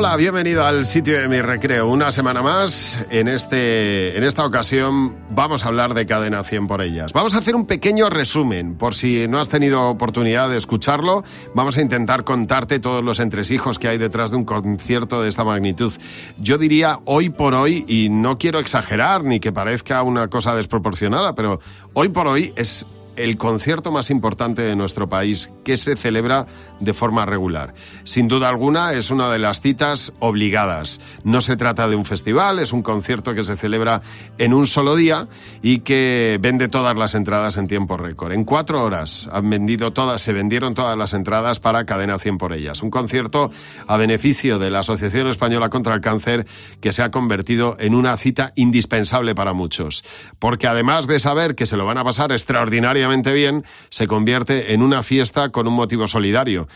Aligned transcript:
Hola, 0.00 0.16
bienvenido 0.16 0.64
al 0.64 0.86
sitio 0.86 1.20
de 1.20 1.28
mi 1.28 1.42
recreo. 1.42 1.86
Una 1.86 2.10
semana 2.10 2.40
más. 2.40 2.98
En, 3.10 3.28
este, 3.28 4.16
en 4.16 4.24
esta 4.24 4.46
ocasión 4.46 5.14
vamos 5.28 5.62
a 5.62 5.68
hablar 5.68 5.92
de 5.92 6.06
Cadena 6.06 6.42
100 6.42 6.68
por 6.68 6.80
ellas. 6.80 7.12
Vamos 7.12 7.34
a 7.34 7.38
hacer 7.38 7.54
un 7.54 7.66
pequeño 7.66 8.08
resumen. 8.08 8.76
Por 8.76 8.94
si 8.94 9.28
no 9.28 9.38
has 9.38 9.50
tenido 9.50 9.90
oportunidad 9.90 10.48
de 10.48 10.56
escucharlo, 10.56 11.22
vamos 11.54 11.76
a 11.76 11.82
intentar 11.82 12.24
contarte 12.24 12.78
todos 12.80 13.04
los 13.04 13.20
entresijos 13.20 13.78
que 13.78 13.88
hay 13.88 13.98
detrás 13.98 14.30
de 14.30 14.38
un 14.38 14.46
concierto 14.46 15.20
de 15.20 15.28
esta 15.28 15.44
magnitud. 15.44 15.92
Yo 16.38 16.56
diría 16.56 17.00
hoy 17.04 17.28
por 17.28 17.52
hoy, 17.52 17.84
y 17.86 18.08
no 18.08 18.38
quiero 18.38 18.58
exagerar 18.58 19.22
ni 19.22 19.38
que 19.38 19.52
parezca 19.52 20.02
una 20.02 20.28
cosa 20.28 20.54
desproporcionada, 20.54 21.34
pero 21.34 21.60
hoy 21.92 22.08
por 22.08 22.26
hoy 22.26 22.54
es 22.56 22.86
el 23.24 23.36
concierto 23.36 23.90
más 23.90 24.10
importante 24.10 24.62
de 24.62 24.76
nuestro 24.76 25.08
país 25.08 25.50
que 25.64 25.76
se 25.76 25.96
celebra 25.96 26.46
de 26.80 26.94
forma 26.94 27.26
regular. 27.26 27.74
Sin 28.04 28.28
duda 28.28 28.48
alguna 28.48 28.94
es 28.94 29.10
una 29.10 29.30
de 29.30 29.38
las 29.38 29.60
citas 29.60 30.12
obligadas. 30.18 31.00
No 31.24 31.40
se 31.40 31.56
trata 31.56 31.88
de 31.88 31.96
un 31.96 32.04
festival, 32.04 32.58
es 32.58 32.72
un 32.72 32.82
concierto 32.82 33.34
que 33.34 33.44
se 33.44 33.56
celebra 33.56 34.02
en 34.38 34.54
un 34.54 34.66
solo 34.66 34.96
día 34.96 35.28
y 35.62 35.80
que 35.80 36.38
vende 36.40 36.68
todas 36.68 36.96
las 36.96 37.14
entradas 37.14 37.56
en 37.56 37.68
tiempo 37.68 37.96
récord. 37.96 38.32
En 38.32 38.44
cuatro 38.44 38.82
horas 38.82 39.28
han 39.32 39.50
vendido 39.50 39.92
todas, 39.92 40.22
se 40.22 40.32
vendieron 40.32 40.74
todas 40.74 40.96
las 40.96 41.12
entradas 41.12 41.60
para 41.60 41.84
Cadena 41.84 42.18
100 42.18 42.38
por 42.38 42.52
ellas. 42.52 42.82
Un 42.82 42.90
concierto 42.90 43.50
a 43.86 43.96
beneficio 43.96 44.58
de 44.58 44.70
la 44.70 44.80
Asociación 44.80 45.28
Española 45.28 45.68
contra 45.68 45.94
el 45.94 46.00
Cáncer 46.00 46.46
que 46.80 46.92
se 46.92 47.02
ha 47.02 47.10
convertido 47.10 47.76
en 47.78 47.94
una 47.94 48.16
cita 48.16 48.52
indispensable 48.56 49.34
para 49.34 49.52
muchos. 49.52 50.04
Porque 50.38 50.66
además 50.66 51.06
de 51.06 51.18
saber 51.20 51.54
que 51.54 51.66
se 51.66 51.76
lo 51.76 51.84
van 51.84 51.98
a 51.98 52.04
pasar 52.04 52.32
extraordinariamente 52.32 53.09
bien, 53.32 53.64
se 53.90 54.06
convierte 54.06 54.72
en 54.72 54.82
una 54.82 55.02
fiesta 55.02 55.50
con 55.50 55.66
un 55.66 55.74
motivo 55.74 56.08
solidario. 56.08 56.68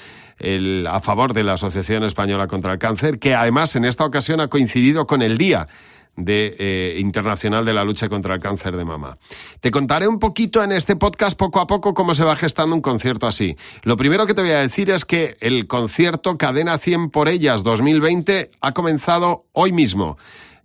a 0.89 1.01
favor 1.01 1.33
de 1.33 1.45
la 1.45 1.53
Asociación 1.53 2.03
Española 2.03 2.49
contra 2.49 2.73
el 2.73 2.79
Cáncer, 2.79 3.21
que 3.21 3.35
además 3.35 3.77
en 3.77 3.85
esta 3.85 4.05
ocasión 4.05 4.41
ha 4.41 4.49
coincidido 4.49 5.07
con 5.07 5.23
el 5.23 5.39
Día 5.39 5.69
de, 6.17 6.57
eh, 6.59 6.97
Internacional 6.99 7.65
de 7.65 7.73
la 7.73 7.85
Lucha 7.85 8.09
contra 8.09 8.35
el 8.35 8.41
Cáncer 8.41 8.77
de 8.77 8.85
Mama. 8.85 9.19
Te 9.61 9.71
contaré 9.71 10.09
un 10.09 10.19
poquito 10.19 10.63
en 10.63 10.73
este 10.73 10.97
podcast 10.97 11.39
poco 11.39 11.61
a 11.61 11.67
poco 11.67 11.95
cómo 11.95 12.15
se 12.15 12.25
va 12.25 12.37
gestando 12.37 12.75
un 12.75 12.83
concierto 12.83 13.27
así. 13.27 13.57
Lo 13.83 13.97
primero 13.97 14.27
que 14.27 14.35
te 14.35 14.43
voy 14.43 14.53
a 14.53 14.61
decir 14.61 14.91
es 14.91 15.05
que 15.05 15.37
el 15.41 15.67
concierto 15.67 16.39
Cadena 16.39 16.79
100 16.79 17.11
por 17.11 17.29
ellas 17.29 17.63
2020 17.65 18.51
ha 18.61 18.73
comenzado 18.73 19.47
hoy 19.53 19.73
mismo 19.73 20.17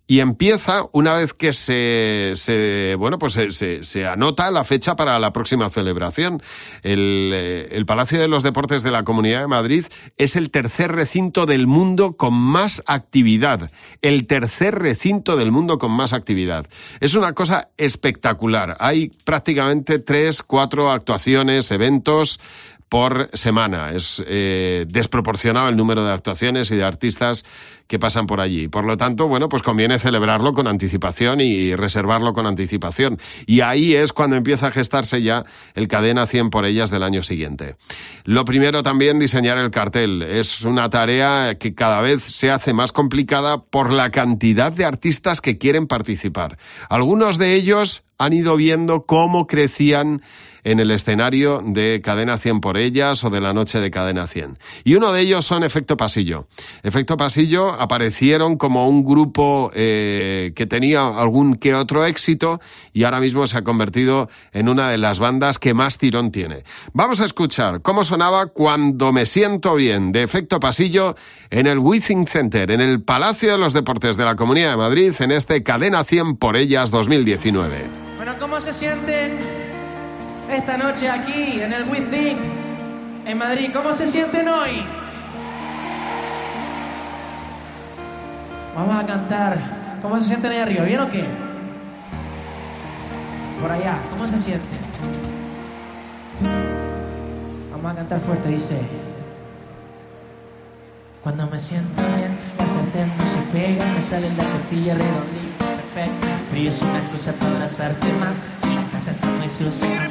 y 0.10 0.22
empieza 0.22 0.86
una 0.92 1.14
vez 1.14 1.36
que 1.36 1.54
se, 1.54 2.34
se 2.36 2.96
bueno, 2.98 3.20
pues 3.20 3.34
se, 3.34 3.84
se, 3.84 4.08
anota 4.08 4.50
la 4.50 4.64
fecha 4.64 4.96
para 4.96 5.20
la 5.20 5.32
próxima 5.32 5.70
celebración. 5.70 6.42
El, 6.82 7.30
eh, 7.32 7.68
el, 7.74 7.86
Palacio 7.86 8.20
de 8.20 8.28
los 8.28 8.42
Deportes 8.42 8.82
de 8.82 8.90
la 8.90 9.04
Comunidad 9.04 9.42
de 9.42 9.48
Madrid 9.48 9.86
es 10.18 10.36
el 10.36 10.50
tercer 10.50 10.94
recinto 10.94 11.46
del 11.46 11.68
mundo 11.68 12.18
con 12.18 12.34
más 12.34 12.82
actividad. 12.88 13.70
El 14.02 14.26
tercer 14.26 14.80
recinto 14.80 15.38
del 15.38 15.52
mundo 15.52 15.78
con 15.78 15.92
más 15.92 16.14
actividad. 16.14 16.66
Es 17.02 17.14
una 17.14 17.34
cosa 17.34 17.70
espectacular. 17.78 18.78
Hay 18.80 19.12
prácticamente 19.26 20.00
tres, 20.00 20.42
cuatro 20.42 20.92
actuaciones, 20.92 21.70
eventos 21.70 22.40
por 22.90 23.30
semana. 23.34 23.92
Es 23.92 24.22
eh, 24.28 24.86
desproporcionado 24.90 25.69
el 25.69 25.78
número 25.78 26.03
de 26.03 26.12
actuaciones 26.12 26.72
y 26.72 26.75
de 26.75 26.84
artistas 26.84 27.46
que 27.88 28.00
pasan 28.00 28.28
por 28.28 28.40
allí. 28.40 28.68
Por 28.68 28.86
lo 28.86 28.97
tanto, 28.97 29.28
bueno, 29.28 29.47
pues 29.50 29.62
conviene 29.62 29.97
celebrarlo 30.00 30.53
con 30.53 30.68
anticipación 30.68 31.41
y 31.41 31.75
reservarlo 31.75 32.34
con 32.34 32.46
anticipación. 32.46 33.19
Y 33.46 33.62
ahí 33.62 33.96
es 33.96 34.13
cuando 34.13 34.36
empieza 34.36 34.68
a 34.68 34.72
gestarse 34.72 35.22
ya 35.22 35.46
el 35.75 35.88
cadena 35.88 36.25
100 36.25 36.50
por 36.50 36.66
ellas 36.66 36.90
del 36.90 37.03
año 37.03 37.24
siguiente. 37.24 37.75
Lo 38.25 38.46
primero 38.46 38.84
también 38.84 39.19
diseñar 39.19 39.58
el 39.58 39.72
cartel. 39.72 40.22
Es 40.24 40.62
una 40.62 40.90
tarea 40.90 41.58
que 41.59 41.74
cada 41.74 42.02
vez 42.02 42.22
se 42.22 42.52
hace 42.52 42.74
más 42.74 42.92
complicada 42.92 43.63
por 43.63 43.92
la 43.92 44.12
cantidad 44.12 44.72
de 44.72 44.86
artistas 44.86 45.42
que 45.42 45.58
quieren 45.58 45.88
participar. 45.88 46.58
Algunos 46.90 47.38
de 47.38 47.53
ellos 47.53 48.03
han 48.19 48.34
ido 48.34 48.57
viendo 48.57 49.06
cómo 49.06 49.47
crecían 49.47 50.22
en 50.63 50.80
el 50.80 50.91
escenario 50.91 51.62
de 51.66 52.02
Cadena 52.03 52.38
100 52.38 52.62
por 52.62 52.78
ellas 52.78 53.24
o 53.24 53.30
de 53.30 53.41
la 53.41 53.53
noche 53.53 53.80
de 53.80 53.91
Cadena 53.91 54.28
100. 54.28 54.57
Y 54.84 54.96
uno 54.96 55.12
de 55.12 55.22
ellos 55.22 55.46
son 55.46 55.63
Efecto 55.63 55.97
Pasillo. 55.97 56.47
Efecto 56.84 57.18
Pasillo 57.18 57.72
aparecieron 57.72 58.57
como 58.57 58.88
un 58.88 59.03
grupo 59.03 59.72
eh, 59.74 60.52
que 60.56 60.66
tenía 60.66 61.07
algún 61.07 61.56
que 61.56 61.74
otro 61.74 62.06
éxito 62.06 62.59
y 62.94 63.03
ahora 63.03 63.19
mismo 63.19 63.47
se 63.47 63.57
ha 63.57 63.63
convertido 63.63 64.30
en 64.51 64.69
una 64.69 64.90
de 64.90 64.97
las 64.97 65.19
bandas 65.19 65.59
que 65.59 65.74
más 65.74 65.97
tirón 65.97 66.31
tiene. 66.31 66.63
Vamos 66.94 67.22
a 67.22 67.25
escuchar 67.25 67.81
cómo 67.81 68.03
sonaba 68.03 68.47
Cuando 68.47 69.12
me 69.12 69.25
siento 69.25 69.75
bien 69.75 70.12
de 70.12 70.24
Efecto 70.24 70.59
Pasillo 70.59 71.16
en 71.50 71.68
el 71.68 71.80
Withing 71.80 72.28
Center, 72.28 72.72
en 72.72 72.81
el 72.81 73.01
Palacio 73.01 73.51
de 73.51 73.57
los 73.57 73.74
Deportes 73.74 74.18
de 74.18 74.25
la 74.25 74.36
Comunidad 74.36 74.72
de 74.72 74.78
Madrid, 74.78 75.13
en 75.19 75.31
este 75.31 75.63
Cadena 75.63 76.03
100 76.03 76.38
por 76.38 76.57
ellas 76.57 76.91
2019. 76.91 78.09
¿Cómo 78.50 78.60
se 78.60 78.74
sienten? 78.74 79.38
esta 80.52 80.76
noche 80.76 81.08
aquí 81.08 81.62
en 81.62 81.72
el 81.72 81.88
Within, 81.88 82.38
en 83.24 83.38
Madrid. 83.38 83.70
¿Cómo 83.72 83.94
se 83.94 84.08
sienten 84.08 84.48
hoy? 84.48 84.84
Vamos 88.76 89.04
a 89.04 89.06
cantar. 89.06 89.60
¿Cómo 90.02 90.18
se 90.18 90.26
sienten 90.26 90.52
ahí 90.52 90.58
arriba? 90.58 90.84
¿Bien 90.84 91.00
o 91.02 91.10
qué? 91.12 91.26
Por 93.62 93.72
allá, 93.72 94.00
¿cómo 94.10 94.28
se 94.28 94.40
sienten? 94.40 94.80
Vamos 97.72 97.92
a 97.92 97.96
cantar 97.96 98.20
fuerte, 98.22 98.50
dice. 98.50 98.80
Cuando 101.22 101.46
me 101.46 101.60
siento 101.60 102.02
bien, 102.18 102.36
la 102.58 102.66
sartén 102.66 103.12
no 103.16 103.28
se 103.28 103.40
pega, 103.52 103.86
me 103.94 104.02
sale 104.02 104.30
la 104.31 104.44
tortilla 104.44 104.96
redondita, 104.96 105.78
perfecto. 106.00 106.28
Frío 106.50 106.70
es 106.70 106.82
una 106.82 107.12
cosa 107.12 107.34
para 107.34 107.52
abrazarte 107.52 108.08
más 108.20 108.42
casa 108.92 109.12
está 109.12 109.28
muy 109.28 109.48
sucia, 109.48 110.10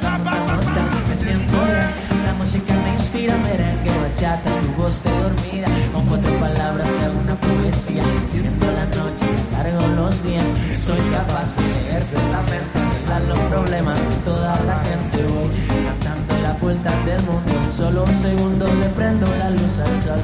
me 1.09 1.15
siento 1.15 1.53
bien. 1.65 2.25
La 2.25 2.33
música 2.33 2.73
me 2.83 2.93
inspira, 2.93 3.35
merengue, 3.37 3.91
bachata, 4.01 4.49
tu 4.61 4.81
voz 4.81 5.03
de 5.03 5.11
dormida. 5.11 5.67
Con 5.93 6.05
cuatro 6.05 6.33
palabras 6.39 6.87
de 6.87 7.05
alguna 7.05 7.35
poesía, 7.35 8.03
siendo 8.31 8.65
la 8.65 8.85
noche, 8.85 9.27
cargo 9.51 9.85
los 9.95 10.23
días. 10.23 10.45
Soy 10.83 10.99
capaz 11.11 11.55
de 11.57 11.67
leerte 11.83 12.15
la 12.31 12.41
mente, 12.49 12.79
arreglar 12.79 13.21
los 13.27 13.39
problemas 13.39 13.99
de 13.99 14.15
toda 14.25 14.53
la 14.65 14.77
gente. 14.85 15.17
Voy 15.33 15.49
cantando 15.85 16.33
la 16.41 16.53
vuelta 16.53 16.91
del 17.05 17.21
mundo, 17.23 17.51
en 17.63 17.71
solo 17.73 18.03
un 18.03 18.21
segundo 18.21 18.65
le 18.65 18.89
prendo 18.89 19.27
la 19.37 19.49
luz 19.49 19.77
al 19.79 20.03
sol. 20.03 20.21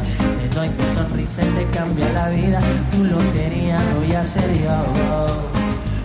Doy 0.56 0.70
mi 0.70 0.84
sonrisa 0.96 1.42
y 1.42 1.50
te 1.50 1.78
cambia 1.78 2.14
la 2.14 2.30
vida. 2.30 2.60
Tu 2.92 3.04
lotería 3.04 3.78
voy 3.98 4.14
a 4.14 4.24
ser 4.24 4.54
yo, 4.58 4.86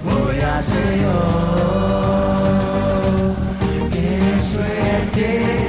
voy 0.05 0.41
a 0.41 0.63
ser 0.63 1.01
yo. 1.01 1.61
day. 5.21 5.41
genio 5.41 5.60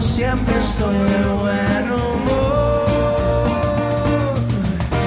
Siempre 0.00 0.58
estoy 0.58 0.94
de 0.94 1.28
buen 1.28 1.92
humor. 1.92 2.84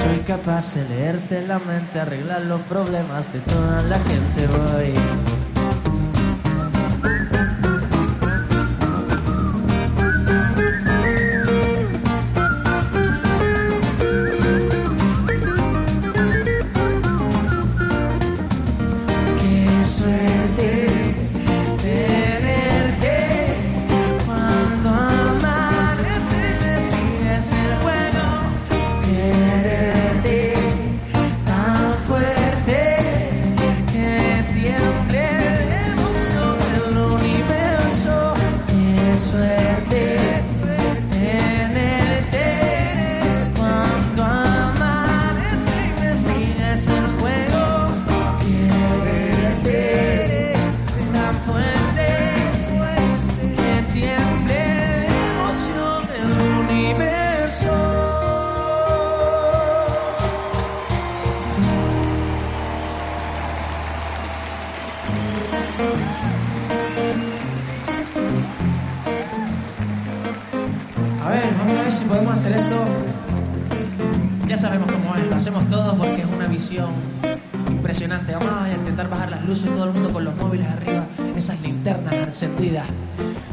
Soy 0.02 0.18
capaz 0.26 0.74
de 0.74 0.88
leerte 0.88 1.42
la 1.42 1.58
mente, 1.58 1.98
arreglar 1.98 2.42
los 2.42 2.60
problemas 2.62 3.32
de 3.32 3.40
toda 3.40 3.82
la 3.82 3.98
gente 3.98 4.46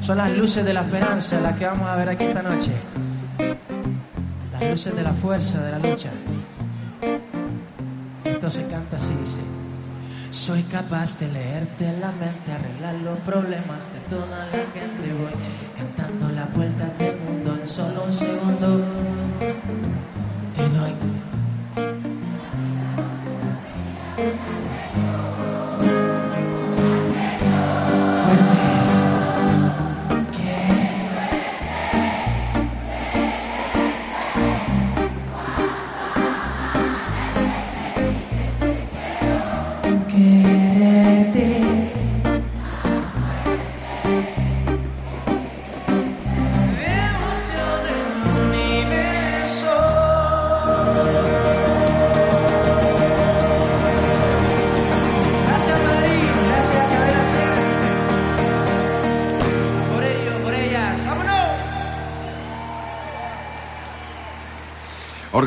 Son 0.02 0.18
las 0.18 0.32
luces 0.32 0.66
de 0.66 0.74
la 0.74 0.82
esperanza 0.82 1.40
las 1.40 1.58
que 1.58 1.66
vamos 1.66 1.88
a 1.88 1.96
ver 1.96 2.10
aquí 2.10 2.26
esta 2.26 2.42
noche. 2.42 2.72
Las 4.52 4.72
luces 4.72 4.96
de 4.96 5.04
la 5.04 5.14
fuerza, 5.14 5.62
de 5.62 5.72
la 5.72 5.80
lucha. 5.80 6.10
Esto 8.26 8.50
se 8.50 8.66
canta 8.68 8.98
así, 8.98 9.14
dice. 9.20 9.42
Soy 10.32 10.64
capaz 10.64 11.20
de 11.20 11.28
leerte 11.28 11.94
la 12.00 12.12
mente, 12.12 12.52
arreglar 12.52 12.96
los 12.96 13.20
problemas 13.20 13.92
de 13.94 14.00
toda 14.10 14.46
la 14.48 14.60
gente. 14.74 15.14
Voy 15.14 15.32
cantando 15.78 16.30
la 16.30 16.46
vuelta 16.46 16.86
del 16.98 17.18
mundo 17.18 17.58
en 17.62 17.68
solo 17.68 18.04
un 18.04 18.14
segundo. 18.14 19.21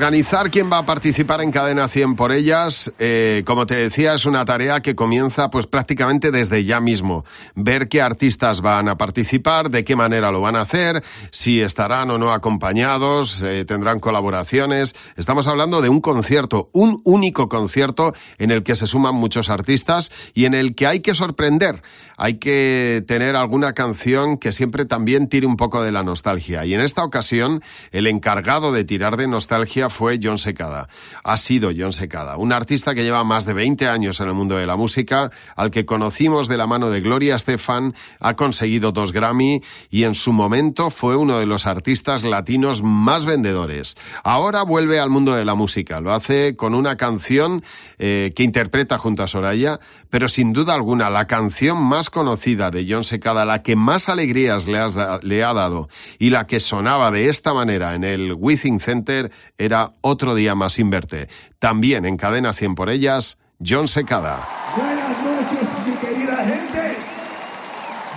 Organizar 0.04 0.50
quién 0.50 0.70
va 0.70 0.76
a 0.76 0.84
participar 0.84 1.40
en 1.40 1.50
Cadena 1.50 1.88
100 1.88 2.14
por 2.14 2.30
ellas, 2.30 2.92
eh, 2.98 3.42
como 3.46 3.64
te 3.64 3.74
decía, 3.74 4.12
es 4.12 4.26
una 4.26 4.44
tarea 4.44 4.80
que 4.80 4.94
comienza 4.94 5.48
pues 5.48 5.66
prácticamente 5.66 6.30
desde 6.30 6.62
ya 6.66 6.78
mismo. 6.78 7.24
Ver 7.54 7.88
qué 7.88 8.02
artistas 8.02 8.60
van 8.60 8.90
a 8.90 8.98
participar, 8.98 9.70
de 9.70 9.82
qué 9.82 9.96
manera 9.96 10.30
lo 10.30 10.42
van 10.42 10.56
a 10.56 10.60
hacer, 10.60 11.02
si 11.30 11.62
estarán 11.62 12.10
o 12.10 12.18
no 12.18 12.34
acompañados, 12.34 13.40
eh, 13.40 13.64
tendrán 13.64 13.98
colaboraciones. 13.98 14.94
Estamos 15.16 15.48
hablando 15.48 15.80
de 15.80 15.88
un 15.88 16.02
concierto, 16.02 16.68
un 16.74 17.00
único 17.04 17.48
concierto 17.48 18.12
en 18.36 18.50
el 18.50 18.62
que 18.62 18.76
se 18.76 18.86
suman 18.86 19.14
muchos 19.14 19.48
artistas 19.48 20.12
y 20.34 20.44
en 20.44 20.52
el 20.52 20.74
que 20.74 20.86
hay 20.86 21.00
que 21.00 21.14
sorprender 21.14 21.80
hay 22.16 22.34
que 22.34 23.02
tener 23.06 23.36
alguna 23.36 23.72
canción 23.72 24.38
que 24.38 24.52
siempre 24.52 24.84
también 24.84 25.28
tire 25.28 25.46
un 25.46 25.56
poco 25.56 25.82
de 25.82 25.92
la 25.92 26.02
nostalgia. 26.02 26.64
Y 26.64 26.74
en 26.74 26.80
esta 26.80 27.04
ocasión, 27.04 27.62
el 27.90 28.06
encargado 28.06 28.72
de 28.72 28.84
tirar 28.84 29.16
de 29.16 29.26
nostalgia 29.26 29.88
fue 29.94 30.18
John 30.22 30.38
Secada. 30.38 30.88
Ha 31.22 31.36
sido 31.36 31.70
John 31.76 31.92
Secada, 31.92 32.36
un 32.36 32.52
artista 32.52 32.94
que 32.94 33.04
lleva 33.04 33.24
más 33.24 33.46
de 33.46 33.54
20 33.54 33.88
años 33.88 34.20
en 34.20 34.28
el 34.28 34.34
mundo 34.34 34.56
de 34.56 34.66
la 34.66 34.76
música, 34.76 35.30
al 35.56 35.70
que 35.70 35.86
conocimos 35.86 36.48
de 36.48 36.56
la 36.56 36.66
mano 36.66 36.90
de 36.90 37.00
Gloria 37.00 37.36
Estefan, 37.36 37.94
ha 38.20 38.34
conseguido 38.34 38.92
dos 38.92 39.12
Grammy 39.12 39.62
y 39.90 40.04
en 40.04 40.14
su 40.14 40.32
momento 40.32 40.90
fue 40.90 41.16
uno 41.16 41.38
de 41.38 41.46
los 41.46 41.66
artistas 41.66 42.24
latinos 42.24 42.82
más 42.82 43.24
vendedores. 43.24 43.96
Ahora 44.24 44.64
vuelve 44.64 44.98
al 44.98 45.10
mundo 45.10 45.34
de 45.34 45.44
la 45.44 45.54
música. 45.54 46.00
Lo 46.00 46.12
hace 46.12 46.56
con 46.56 46.74
una 46.74 46.96
canción 46.96 47.62
eh, 47.98 48.32
que 48.34 48.42
interpreta 48.42 48.98
junto 48.98 49.22
a 49.22 49.28
Soraya, 49.28 49.78
pero 50.10 50.28
sin 50.28 50.52
duda 50.52 50.74
alguna 50.74 51.10
la 51.10 51.26
canción 51.26 51.82
más 51.82 52.10
conocida 52.10 52.70
de 52.70 52.86
John 52.88 53.04
Secada, 53.04 53.44
la 53.44 53.62
que 53.62 53.76
más 53.76 54.08
alegrías 54.08 54.66
le, 54.66 54.80
le, 55.22 55.44
ha 55.44 55.52
dado 55.52 55.88
y 56.18 56.30
la 56.30 56.46
que 56.46 56.60
sonaba 56.60 57.10
de 57.10 57.28
esta 57.28 57.54
manera 57.54 57.94
en 57.94 58.04
el 58.04 58.34
Withing 58.34 58.80
Center 58.80 59.30
era 59.58 59.92
Otro 60.00 60.34
Día 60.34 60.54
Más 60.54 60.74
Sin 60.74 60.90
Verte. 60.90 61.28
También 61.58 62.04
en 62.04 62.16
Cadena 62.16 62.52
100 62.52 62.74
por 62.74 62.90
ellas, 62.90 63.38
John 63.64 63.88
Secada. 63.88 64.48
Buenas 64.76 65.22
noches, 65.22 65.68
mi 65.86 65.94
querida 65.96 66.36
gente. 66.44 66.96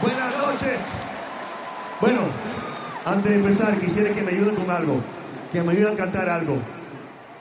Buenas 0.02 0.38
noches. 0.38 0.90
Bueno, 2.02 2.22
antes 3.06 3.32
de 3.32 3.38
empezar, 3.38 3.80
quisiera 3.80 4.12
que 4.12 4.22
me 4.22 4.32
ayuden 4.32 4.56
con 4.56 4.70
algo. 4.70 5.02
Que 5.52 5.64
me 5.64 5.72
ayuden 5.72 5.94
a 5.94 5.98
cantar 5.98 6.30
algo. 6.30 6.58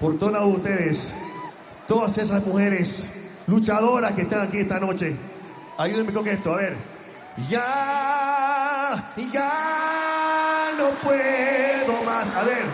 Por 0.00 0.18
todas 0.18 0.44
ustedes, 0.44 1.12
todas 1.86 2.18
esas 2.18 2.44
mujeres 2.44 3.08
luchadoras 3.46 4.12
que 4.12 4.22
están 4.22 4.42
aquí 4.42 4.58
esta 4.58 4.80
noche. 4.80 5.16
Ayúdenme 5.78 6.12
con 6.12 6.26
esto, 6.26 6.52
a 6.52 6.56
ver. 6.56 6.76
Ya, 7.48 9.12
ya 9.32 10.72
no 10.78 10.90
puedo 11.02 12.02
más. 12.02 12.34
A 12.34 12.42
ver. 12.44 12.64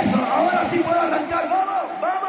Eso, 0.00 0.16
ahora 0.16 0.70
sí 0.70 0.78
puedo 0.78 1.00
arrancar. 1.00 1.48
Vamos, 1.48 2.00
vamos, 2.00 2.27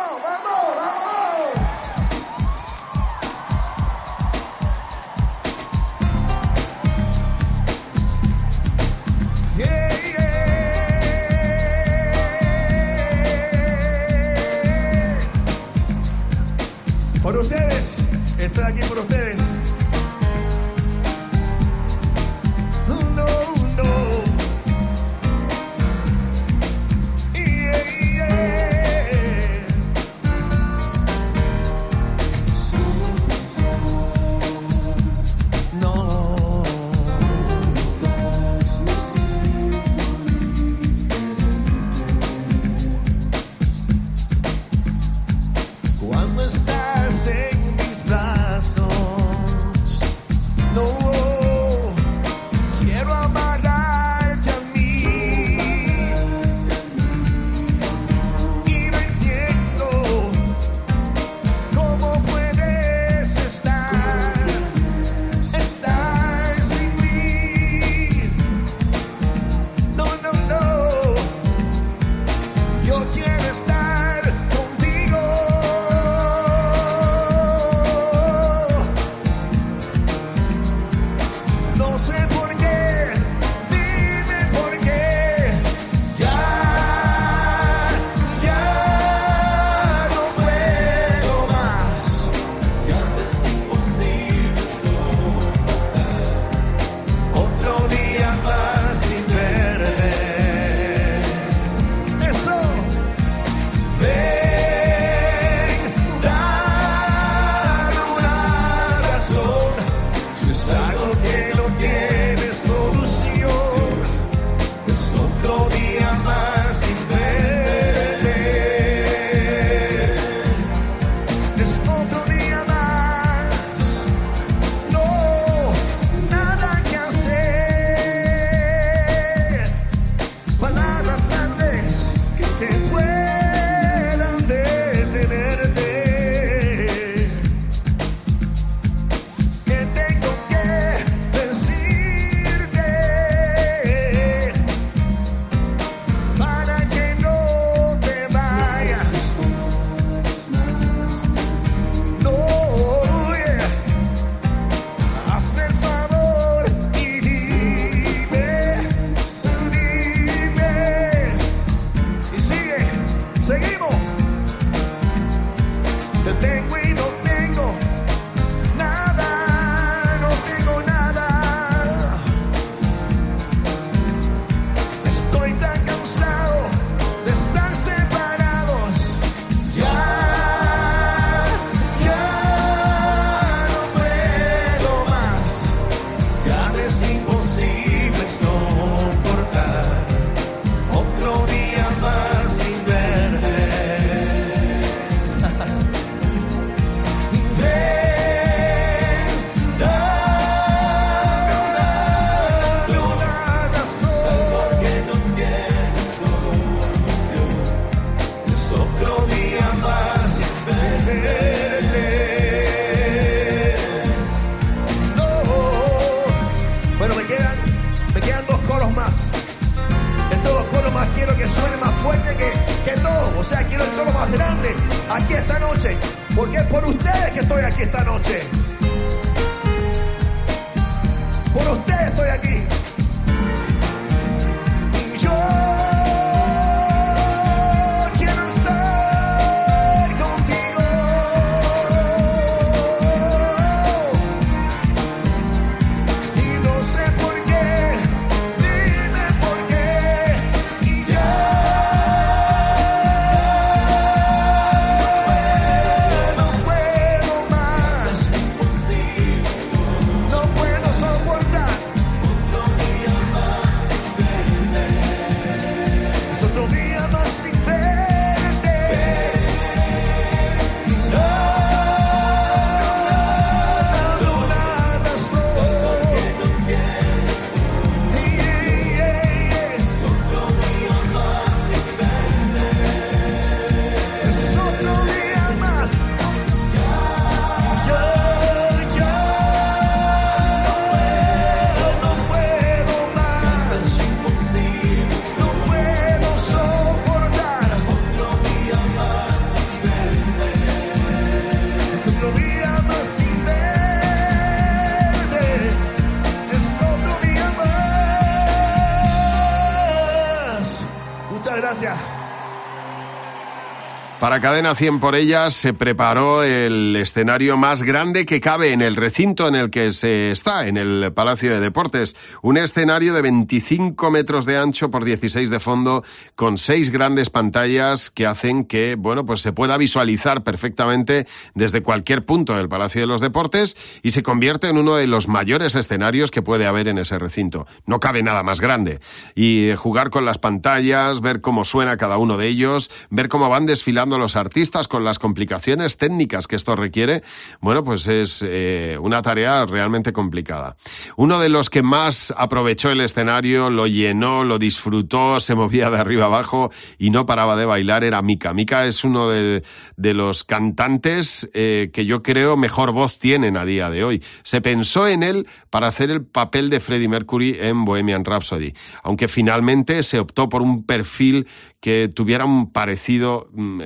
Para 314.40 314.52
Cadena 314.52 314.74
100 314.74 315.02
por 315.02 315.16
ellas 315.16 315.54
se 315.54 315.74
preparó 315.74 316.44
el 316.44 316.96
escenario 316.96 317.58
más 317.58 317.84
grande 317.84 318.26
que 318.26 318.40
cabe 318.40 318.72
en 318.72 318.82
el 318.82 318.96
recinto 318.96 319.50
en 319.50 319.56
el 319.56 319.70
que 319.70 319.92
se 319.92 320.32
está, 320.32 320.66
en 320.66 320.78
el 320.78 321.12
Palacio 321.12 321.52
de 321.52 321.60
Deportes. 321.60 322.16
Un 322.42 322.56
escenario 322.56 323.14
de 323.14 323.22
25 323.22 324.10
metros 324.12 324.46
de 324.46 324.58
ancho 324.58 324.90
por 324.90 325.04
16 325.04 325.50
de 325.50 325.60
fondo, 325.60 326.06
con 326.36 326.58
seis 326.58 326.90
grandes 326.90 327.30
pantallas 327.30 328.10
que 328.10 328.26
hacen 328.26 328.64
que, 328.64 328.96
bueno, 328.98 329.26
pues 329.26 329.42
se 329.42 329.52
pueda 329.52 329.76
visualizar 329.76 330.46
perfectamente 330.46 331.28
desde 331.54 331.84
cualquier 331.84 332.24
punto 332.24 332.56
del 332.56 332.70
Palacio 332.70 333.02
de 333.02 333.08
los 333.08 333.20
Deportes 333.20 333.76
y 334.04 334.12
se 334.12 334.24
convierte 334.24 334.70
en 334.70 334.78
uno 334.78 334.96
de 334.96 335.08
los 335.08 335.28
mayores 335.28 335.76
escenarios 335.76 336.32
que 336.32 336.42
puede 336.42 336.66
haber 336.66 336.88
en 336.88 336.98
ese 336.98 337.20
recinto. 337.20 337.68
No 337.86 338.00
cabe 338.00 338.24
nada 338.24 338.44
más 338.44 338.62
grande. 338.62 339.02
Y 339.36 339.72
jugar 339.76 340.12
con 340.12 340.24
las 340.24 340.38
pantallas, 340.38 341.20
ver 341.20 341.42
cómo 341.42 341.66
suena 341.66 341.98
cada 341.98 342.18
uno 342.18 342.38
de 342.38 342.48
ellos, 342.48 342.90
ver 343.10 343.28
cómo 343.28 343.50
van 343.50 343.66
desfilando 343.66 344.18
los 344.18 344.29
artistas 344.36 344.88
con 344.88 345.04
las 345.04 345.20
complicaciones 345.20 345.98
técnicas 345.98 346.48
que 346.48 346.56
esto 346.56 346.76
requiere, 346.76 347.24
bueno, 347.62 347.84
pues 347.84 348.08
es 348.08 348.44
eh, 348.46 348.98
una 349.02 349.22
tarea 349.22 349.66
realmente 349.66 350.14
complicada. 350.14 350.76
Uno 351.16 351.40
de 351.40 351.50
los 351.50 351.70
que 351.70 351.84
más 351.84 352.34
aprovechó 352.38 352.92
el 352.92 353.02
escenario, 353.02 353.70
lo 353.70 353.88
llenó, 353.88 354.44
lo 354.44 354.60
disfrutó, 354.60 355.40
se 355.40 355.56
movía 355.56 355.90
de 355.90 355.98
arriba 355.98 356.26
abajo 356.26 356.72
y 356.98 357.10
no 357.10 357.26
paraba 357.26 357.56
de 357.56 357.66
bailar 357.66 358.04
era 358.04 358.22
Mika. 358.22 358.54
Mika 358.54 358.86
es 358.86 359.04
uno 359.04 359.30
de, 359.30 359.64
los 359.98 360.44
cantantes 360.44 361.50
eh, 361.54 361.92
que 361.94 362.06
yo 362.06 362.24
creo 362.24 362.58
mejor 362.58 362.92
voz 362.92 363.20
tienen 363.20 363.58
a 363.58 363.66
día 363.66 363.90
de 363.90 364.04
hoy. 364.04 364.24
Se 364.44 364.62
pensó 364.62 365.08
en 365.08 365.24
él 365.24 365.48
para 365.70 365.88
hacer 365.88 366.10
el 366.10 366.26
papel 366.26 366.70
de 366.70 366.80
Freddie 366.80 367.08
Mercury 367.08 367.58
en 367.60 367.86
Bohemian 367.86 368.26
Rhapsody, 368.26 368.74
aunque 369.04 369.28
finalmente 369.28 370.04
se 370.04 370.20
optó 370.20 370.50
por 370.50 370.62
un 370.62 370.86
perfil 370.86 371.48
que 371.80 372.10
tuviera 372.14 372.46
un 372.46 372.72
parecido 372.72 373.50
mm, 373.54 373.82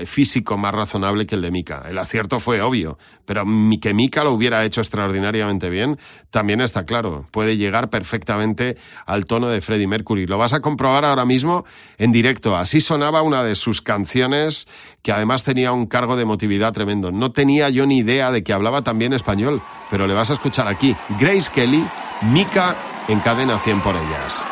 más 0.57 0.73
razonable 0.73 1.25
que 1.25 1.35
el 1.35 1.41
de 1.41 1.51
Mika. 1.51 1.83
El 1.87 1.97
acierto 1.97 2.39
fue 2.39 2.61
obvio, 2.61 2.97
pero 3.25 3.45
que 3.81 3.93
Mika 3.93 4.23
lo 4.23 4.31
hubiera 4.31 4.63
hecho 4.65 4.81
extraordinariamente 4.81 5.69
bien, 5.69 5.99
también 6.31 6.61
está 6.61 6.85
claro. 6.85 7.25
Puede 7.31 7.57
llegar 7.57 7.89
perfectamente 7.89 8.77
al 9.05 9.25
tono 9.25 9.47
de 9.47 9.61
Freddie 9.61 9.87
Mercury. 9.87 10.25
Lo 10.25 10.37
vas 10.37 10.53
a 10.53 10.61
comprobar 10.61 11.05
ahora 11.05 11.25
mismo 11.25 11.65
en 11.97 12.11
directo. 12.11 12.55
Así 12.57 12.81
sonaba 12.81 13.21
una 13.21 13.43
de 13.43 13.55
sus 13.55 13.81
canciones 13.81 14.67
que 15.01 15.11
además 15.11 15.43
tenía 15.43 15.71
un 15.71 15.85
cargo 15.85 16.15
de 16.15 16.23
emotividad 16.23 16.73
tremendo. 16.73 17.11
No 17.11 17.31
tenía 17.31 17.69
yo 17.69 17.85
ni 17.85 17.99
idea 17.99 18.31
de 18.31 18.43
que 18.43 18.53
hablaba 18.53 18.83
también 18.83 19.13
español, 19.13 19.61
pero 19.89 20.07
le 20.07 20.13
vas 20.13 20.31
a 20.31 20.33
escuchar 20.33 20.67
aquí. 20.67 20.95
Grace 21.19 21.51
Kelly, 21.53 21.83
Mika 22.31 22.75
en 23.07 23.19
cadena 23.19 23.59
100 23.59 23.81
por 23.81 23.95
ellas. 23.95 24.43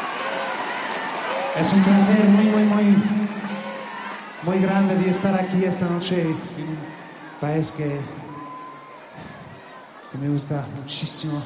Es 1.60 1.74
un 1.74 1.84
placer 1.84 2.26
muy, 2.30 2.46
muy, 2.46 2.64
muy, 2.64 3.31
muy 4.44 4.58
grande 4.60 4.96
de 4.96 5.10
estar 5.10 5.40
aquí 5.40 5.64
esta 5.64 5.88
noche 5.88 6.22
en 6.22 6.30
un 6.32 6.78
país 7.40 7.72
que, 7.72 8.00
que 10.12 10.18
me 10.18 10.30
gusta 10.30 10.66
muchísimo. 10.78 11.42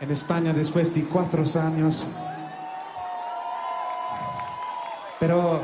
En 0.00 0.10
España 0.10 0.52
después 0.52 0.94
de 0.94 1.04
cuatro 1.04 1.44
años. 1.58 2.06
Pero 5.18 5.60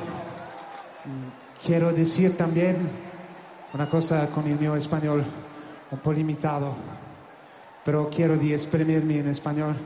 mm, 1.04 1.66
quiero 1.66 1.92
decir 1.92 2.36
también 2.36 2.88
una 3.74 3.88
cosa 3.88 4.26
con 4.28 4.46
el 4.46 4.59
mío 4.59 4.76
español 4.76 5.24
un 5.90 5.98
poco 5.98 6.14
limitado. 6.14 6.74
Pero 7.85 8.09
quiero 8.09 8.37
de 8.37 8.54
exprimirme 8.54 9.18
en 9.18 9.28
español 9.28 9.76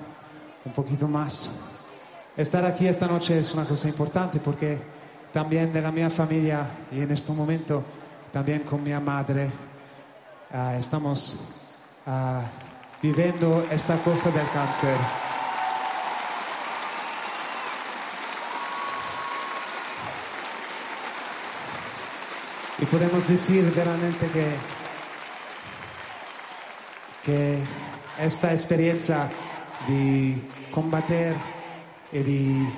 un 0.64 0.72
poquito 0.72 1.08
más. 1.08 1.50
Estar 2.36 2.64
aquí 2.64 2.86
esta 2.86 3.08
noche 3.08 3.40
es 3.40 3.52
una 3.54 3.64
cosa 3.64 3.88
importante 3.88 4.38
porque 4.38 4.99
también 5.32 5.72
de 5.72 5.80
la 5.80 5.92
mi 5.92 6.08
familia 6.10 6.66
y 6.90 7.00
en 7.00 7.10
este 7.10 7.32
momento 7.32 7.84
también 8.32 8.62
con 8.62 8.82
mi 8.82 8.92
madre 8.92 9.50
ah, 10.52 10.76
estamos 10.78 11.38
ah, 12.06 12.42
viviendo 13.02 13.66
esta 13.70 13.96
cosa 13.98 14.30
del 14.30 14.48
cáncer. 14.52 14.96
Y 22.78 22.86
podemos 22.86 23.28
decir 23.28 23.70
realmente 23.74 24.26
que, 24.28 24.56
que 27.24 27.58
esta 28.18 28.52
experiencia 28.52 29.28
de 29.86 30.40
combater 30.70 31.36
y 32.10 32.18
de 32.22 32.68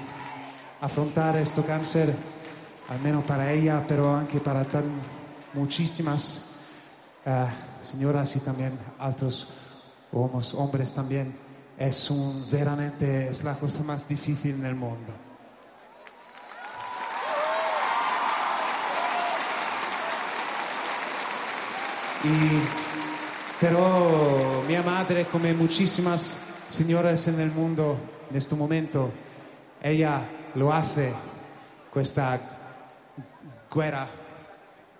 afrontar 0.81 1.37
este 1.37 1.62
cáncer, 1.62 2.12
al 2.93 3.01
menos 3.01 3.25
para 3.25 3.51
ella, 3.51 3.83
pero 3.89 4.15
anche 4.15 4.39
para 4.39 4.65
tan 4.65 4.85
muchísimas 5.55 6.43
eh, 7.25 7.47
señoras 7.81 8.37
y 8.37 8.41
también 8.41 8.79
otros 9.01 9.49
homos- 10.13 10.53
hombres 10.53 10.93
también, 10.93 11.35
es 11.79 12.11
un, 12.11 12.47
es 12.51 13.43
la 13.45 13.55
cosa 13.55 13.83
más 13.83 14.07
difícil 14.07 14.57
en 14.57 14.67
el 14.67 14.75
mundo. 14.75 15.11
Y, 22.25 22.61
pero 23.59 24.63
mi 24.69 24.77
madre, 24.77 25.25
como 25.25 25.49
muchísimas 25.55 26.37
señoras 26.69 27.27
en 27.27 27.41
el 27.41 27.51
mundo 27.53 27.97
en 28.31 28.37
este 28.37 28.55
momento, 28.55 29.11
ella 29.83 30.21
lo 30.55 30.71
hace, 30.71 31.15
questa 31.93 32.39
guerra, 33.73 34.07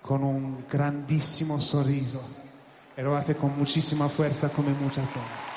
con 0.03 0.25
un 0.25 0.67
grandísimo 0.71 1.61
sorriso. 1.61 2.21
Y 2.97 3.03
lo 3.03 3.17
hace 3.17 3.35
con 3.35 3.57
muchísima 3.59 4.09
fuerza, 4.09 4.49
como 4.51 4.71
muchas 4.71 5.09
donas. 5.13 5.53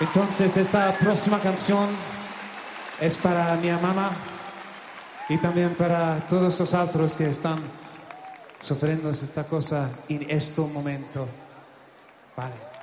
Entonces, 0.00 0.56
esta 0.56 0.92
próxima 0.92 1.38
canción 1.38 1.88
es 3.00 3.16
para 3.16 3.54
mi 3.56 3.70
mamá 3.70 4.10
y 5.28 5.38
también 5.38 5.74
para 5.74 6.20
todos 6.26 6.58
los 6.58 6.74
otros 6.74 7.16
que 7.16 7.30
están 7.30 7.58
sufriendo 8.60 9.10
esta 9.10 9.44
cosa 9.44 9.90
en 10.08 10.28
este 10.30 10.60
momento. 10.62 11.28
Vale. 12.36 12.73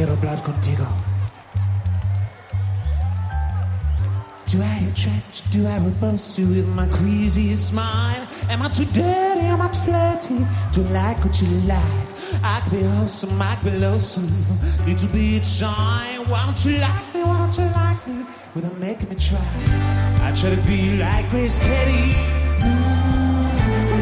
Quiero 0.00 0.14
hablar 0.14 0.42
contigo. 0.42 0.86
Do 4.50 4.62
I 4.62 4.88
attract? 4.88 5.52
Do 5.52 5.66
I 5.66 5.76
repulse 5.84 6.38
you 6.38 6.48
with 6.48 6.68
my 6.68 6.86
crazy 6.86 7.54
smile? 7.54 8.26
Am 8.48 8.62
I 8.62 8.68
too 8.68 8.86
dirty? 8.86 9.42
Am 9.42 9.60
I 9.60 9.68
too 9.68 9.82
flirty? 9.84 10.38
To 10.72 10.80
like 10.94 11.22
what 11.22 11.42
you 11.42 11.48
like? 11.68 12.08
I 12.42 12.60
could 12.62 12.78
be 12.78 12.82
wholesome, 12.82 13.42
I 13.42 13.56
could 13.56 13.72
be 13.72 13.78
lonesome. 13.78 14.30
Need 14.86 14.98
to 15.00 15.06
be 15.08 15.42
shy. 15.42 16.16
Why 16.30 16.46
don't 16.46 16.64
you 16.64 16.78
like 16.78 17.14
me? 17.14 17.22
Why 17.22 17.36
don't 17.36 17.58
you 17.58 17.64
like 17.64 18.06
me? 18.06 18.24
Without 18.54 18.78
making 18.78 19.10
me 19.10 19.16
try. 19.16 19.38
I 20.22 20.32
try 20.32 20.48
to 20.48 20.62
be 20.62 20.96
like 20.96 21.28
Grace 21.28 21.58
Kelly. 21.58 22.14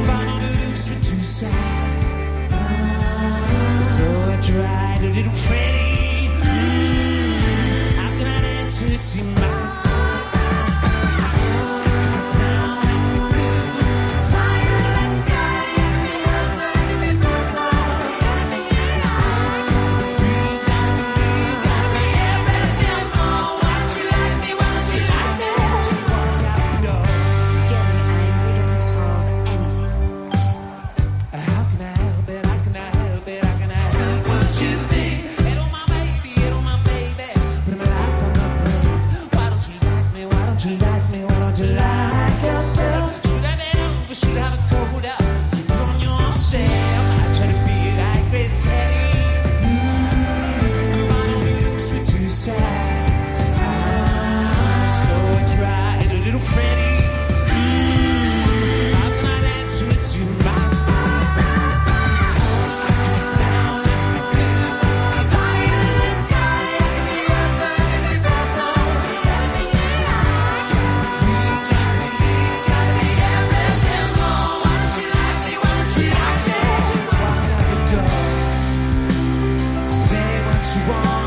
The 0.07 0.47
loose 0.47 0.91
with 0.91 1.03
two 1.03 1.25
sides. 1.25 2.07
So 3.97 4.05
I 4.05 4.39
tried 4.41 5.01
a 5.03 5.11
little 5.13 5.33
Freddy. 5.33 5.78
I've 6.45 8.19
got 8.19 8.45
an 8.45 8.67
entity 8.67 9.23
mind. 9.23 9.68
Want 80.89 81.18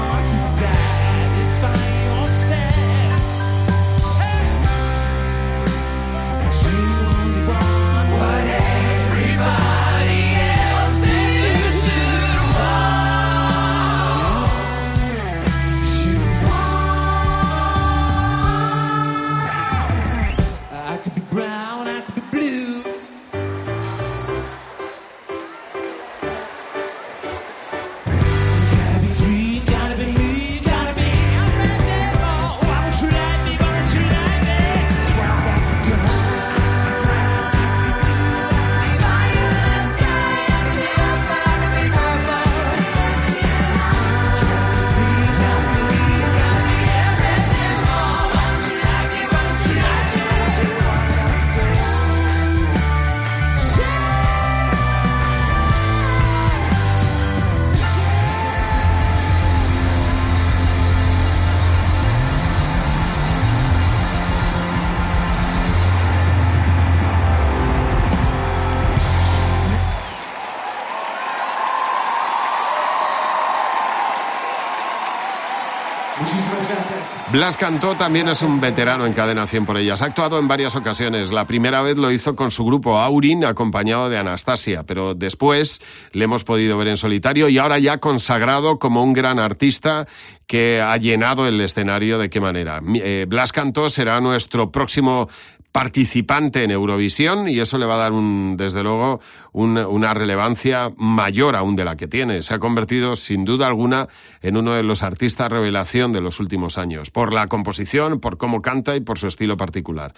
Blas 77.32 77.56
Cantó 77.56 77.96
también 77.96 78.28
es 78.28 78.42
un 78.42 78.60
veterano 78.60 79.06
en 79.06 79.14
Cadena 79.14 79.48
100 79.48 79.66
por 79.66 79.78
ellas. 79.78 80.02
Ha 80.02 80.06
actuado 80.08 80.38
en 80.38 80.50
varias 80.50 80.76
ocasiones. 80.76 81.32
La 81.32 81.46
primera 81.46 81.82
vez 81.82 81.98
lo 81.98 82.12
hizo 82.12 82.36
con 82.36 82.52
su 82.52 82.66
grupo 82.66 83.00
Aurin, 83.00 83.46
acompañado 83.46 84.10
de 84.10 84.18
Anastasia, 84.18 84.84
pero 84.84 85.16
después 85.16 85.82
le 86.12 86.26
hemos 86.26 86.44
podido 86.44 86.78
ver 86.78 86.90
en 86.90 86.98
solitario 86.98 87.48
y 87.48 87.58
ahora 87.58 87.80
ya 87.80 88.00
consagrado 88.00 88.80
como 88.80 89.02
un 89.02 89.14
gran 89.14 89.40
artista 89.40 90.08
que 90.46 90.82
ha 90.82 90.98
llenado 90.98 91.48
el 91.48 91.62
escenario. 91.62 92.18
¿De 92.18 92.30
qué 92.30 92.42
manera? 92.42 92.82
Eh, 92.96 93.26
Blas 93.30 93.54
Cantó 93.54 93.90
será 93.90 94.20
nuestro 94.20 94.70
próximo 94.70 95.30
participante 95.72 96.64
en 96.64 96.72
Eurovisión 96.72 97.48
y 97.48 97.60
eso 97.60 97.78
le 97.78 97.86
va 97.86 97.96
a 97.96 98.00
dar 98.00 98.12
un, 98.12 98.56
desde 98.58 98.84
luego 98.84 99.20
un- 99.52 99.78
una 99.78 100.14
relevancia 100.14 100.92
mayor 100.98 101.56
aún 101.56 101.76
de 101.76 101.86
la 101.86 101.96
que 101.96 102.08
tiene. 102.08 102.44
Se 102.44 102.54
ha 102.54 102.60
convertido 102.60 103.16
sin 103.16 103.46
duda 103.46 103.68
alguna 103.68 104.08
en 104.42 104.58
uno 104.58 104.74
de 104.74 104.84
los 104.84 105.02
artistas 105.02 105.50
revelación 105.52 106.12
de 106.14 106.22
los 106.22 106.40
últimos 106.40 106.78
años, 106.78 107.10
por 107.10 107.34
la 107.34 107.48
composición, 107.48 108.20
por 108.20 108.38
cómo 108.38 108.62
canta 108.62 108.96
y 108.96 109.00
por 109.02 109.18
su 109.18 109.28
estilo 109.28 109.56
particular. 109.58 110.14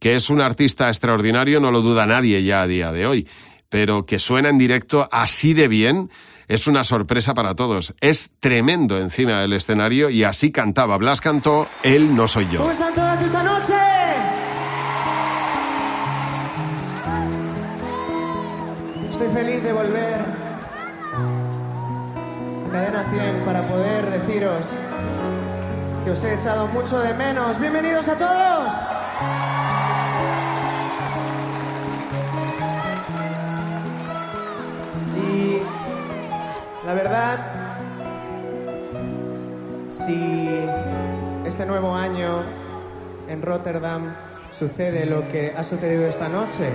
Que 0.00 0.16
es 0.16 0.28
un 0.28 0.40
artista 0.40 0.88
extraordinario 0.88 1.60
no 1.60 1.70
lo 1.70 1.82
duda 1.82 2.06
nadie 2.06 2.42
ya 2.42 2.62
a 2.62 2.66
día 2.66 2.90
de 2.92 3.06
hoy, 3.06 3.28
pero 3.68 4.06
que 4.06 4.18
suena 4.18 4.48
en 4.48 4.58
directo 4.58 5.08
así 5.12 5.54
de 5.54 5.68
bien 5.68 6.10
es 6.48 6.66
una 6.68 6.84
sorpresa 6.84 7.34
para 7.34 7.54
todos. 7.56 7.94
Es 8.00 8.36
tremendo 8.38 8.98
encima 8.98 9.40
del 9.40 9.52
escenario 9.52 10.10
y 10.10 10.22
así 10.24 10.52
cantaba. 10.52 10.96
Blas 10.96 11.20
cantó 11.20 11.66
Él 11.82 12.14
no 12.14 12.28
soy 12.28 12.46
yo. 12.52 12.60
¿Cómo 12.60 12.70
están 12.72 12.94
todas 12.94 13.20
esta 13.22 13.42
noche? 13.42 13.74
Estoy 19.18 19.32
feliz 19.32 19.62
de 19.62 19.72
volver 19.72 20.20
a 22.66 22.70
Cadena 22.70 23.10
100 23.10 23.44
para 23.46 23.66
poder 23.66 24.10
deciros 24.10 24.82
que 26.04 26.10
os 26.10 26.22
he 26.22 26.34
echado 26.34 26.66
mucho 26.66 27.00
de 27.00 27.14
menos. 27.14 27.58
¡Bienvenidos 27.58 28.10
a 28.10 28.18
todos! 28.18 28.74
Y 35.16 35.62
la 36.84 36.92
verdad, 36.92 37.38
si 39.88 40.60
este 41.46 41.64
nuevo 41.64 41.94
año 41.94 42.42
en 43.28 43.40
Rotterdam 43.40 44.14
sucede 44.50 45.06
lo 45.06 45.26
que 45.32 45.54
ha 45.56 45.62
sucedido 45.62 46.04
esta 46.06 46.28
noche, 46.28 46.68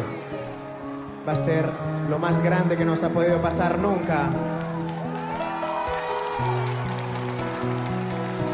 va 1.28 1.34
a 1.34 1.36
ser 1.36 1.66
lo 2.10 2.20
más 2.20 2.44
grande 2.44 2.78
que 2.78 2.86
nos 2.86 3.04
ha 3.04 3.10
podido 3.10 3.38
pasar 3.42 3.78
nunca. 3.78 4.30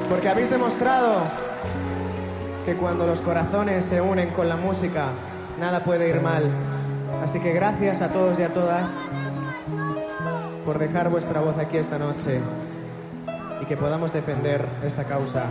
Porque 0.10 0.30
habéis 0.30 0.50
demostrado 0.50 1.22
que 2.66 2.76
cuando 2.76 3.06
los 3.06 3.22
corazones 3.22 3.86
se 3.86 4.02
unen 4.02 4.30
con 4.30 4.50
la 4.50 4.56
música, 4.56 5.08
nada 5.60 5.84
puede 5.84 6.10
ir 6.10 6.22
mal. 6.22 6.50
Así 7.24 7.40
que 7.40 7.54
gracias 7.54 8.02
a 8.02 8.12
todos 8.12 8.40
y 8.40 8.44
a 8.44 8.54
todas 8.54 9.02
por 10.66 10.80
dejar 10.80 11.10
vuestra 11.10 11.40
voz 11.40 11.58
aquí 11.58 11.78
esta 11.78 11.98
noche 11.98 12.42
y 13.62 13.66
que 13.66 13.78
podamos 13.78 14.12
defender 14.12 14.66
esta 14.84 15.06
causa 15.06 15.46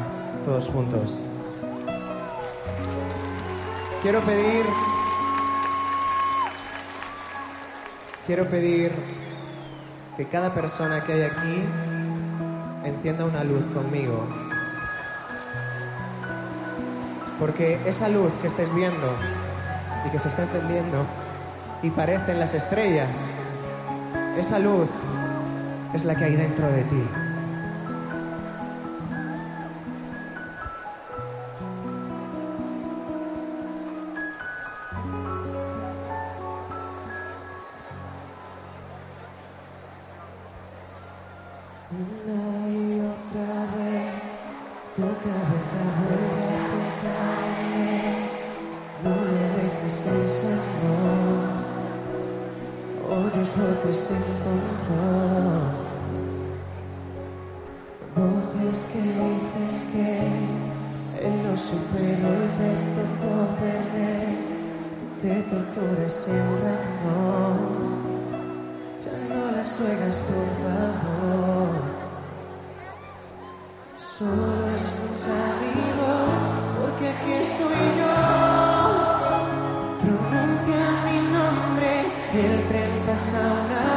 todos 0.44 0.68
juntos. 0.68 1.22
Quiero 4.02 4.20
pedir 4.20 4.66
Quiero 8.26 8.44
pedir 8.48 8.90
que 10.16 10.26
cada 10.26 10.52
persona 10.52 11.04
que 11.04 11.12
hay 11.12 11.22
aquí 11.22 11.62
encienda 12.84 13.24
una 13.24 13.44
luz 13.44 13.64
conmigo. 13.72 14.26
Porque 17.38 17.78
esa 17.86 18.08
luz 18.08 18.32
que 18.42 18.48
estáis 18.48 18.74
viendo 18.74 19.14
y 20.04 20.10
que 20.10 20.18
se 20.18 20.26
está 20.26 20.42
encendiendo 20.42 21.06
y 21.84 21.90
parecen 21.90 22.40
las 22.40 22.52
estrellas, 22.54 23.28
esa 24.36 24.58
luz 24.58 24.88
es 25.94 26.04
la 26.04 26.16
que 26.16 26.24
hay 26.24 26.34
dentro 26.34 26.66
de 26.66 26.82
ti. 26.82 27.25
El 82.36 82.66
tren 82.68 82.90
pasa 83.06 83.40
una 83.40 83.95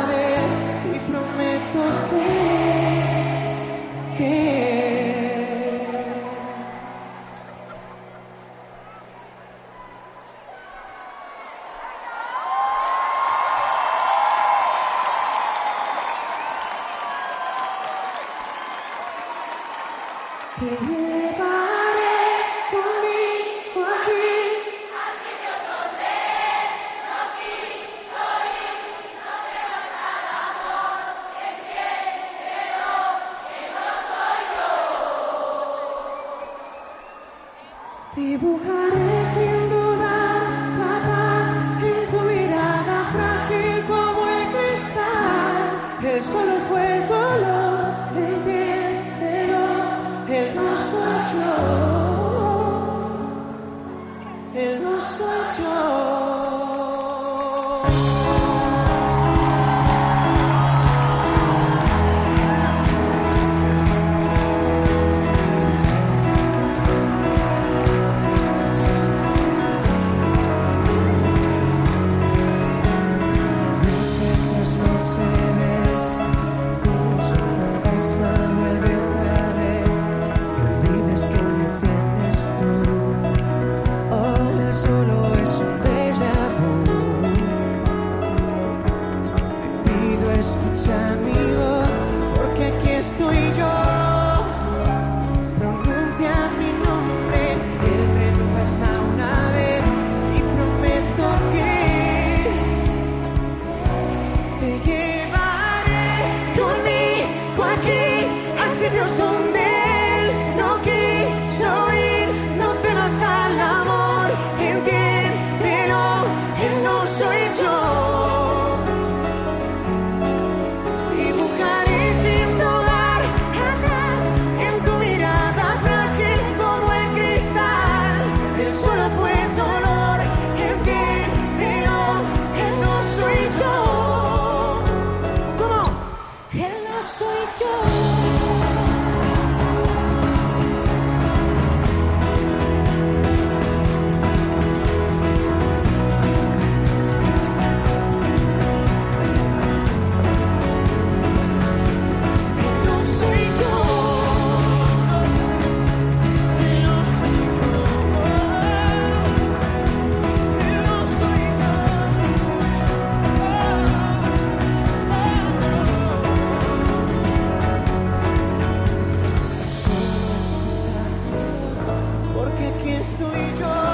Estou 172.99 173.31
e 173.33 173.88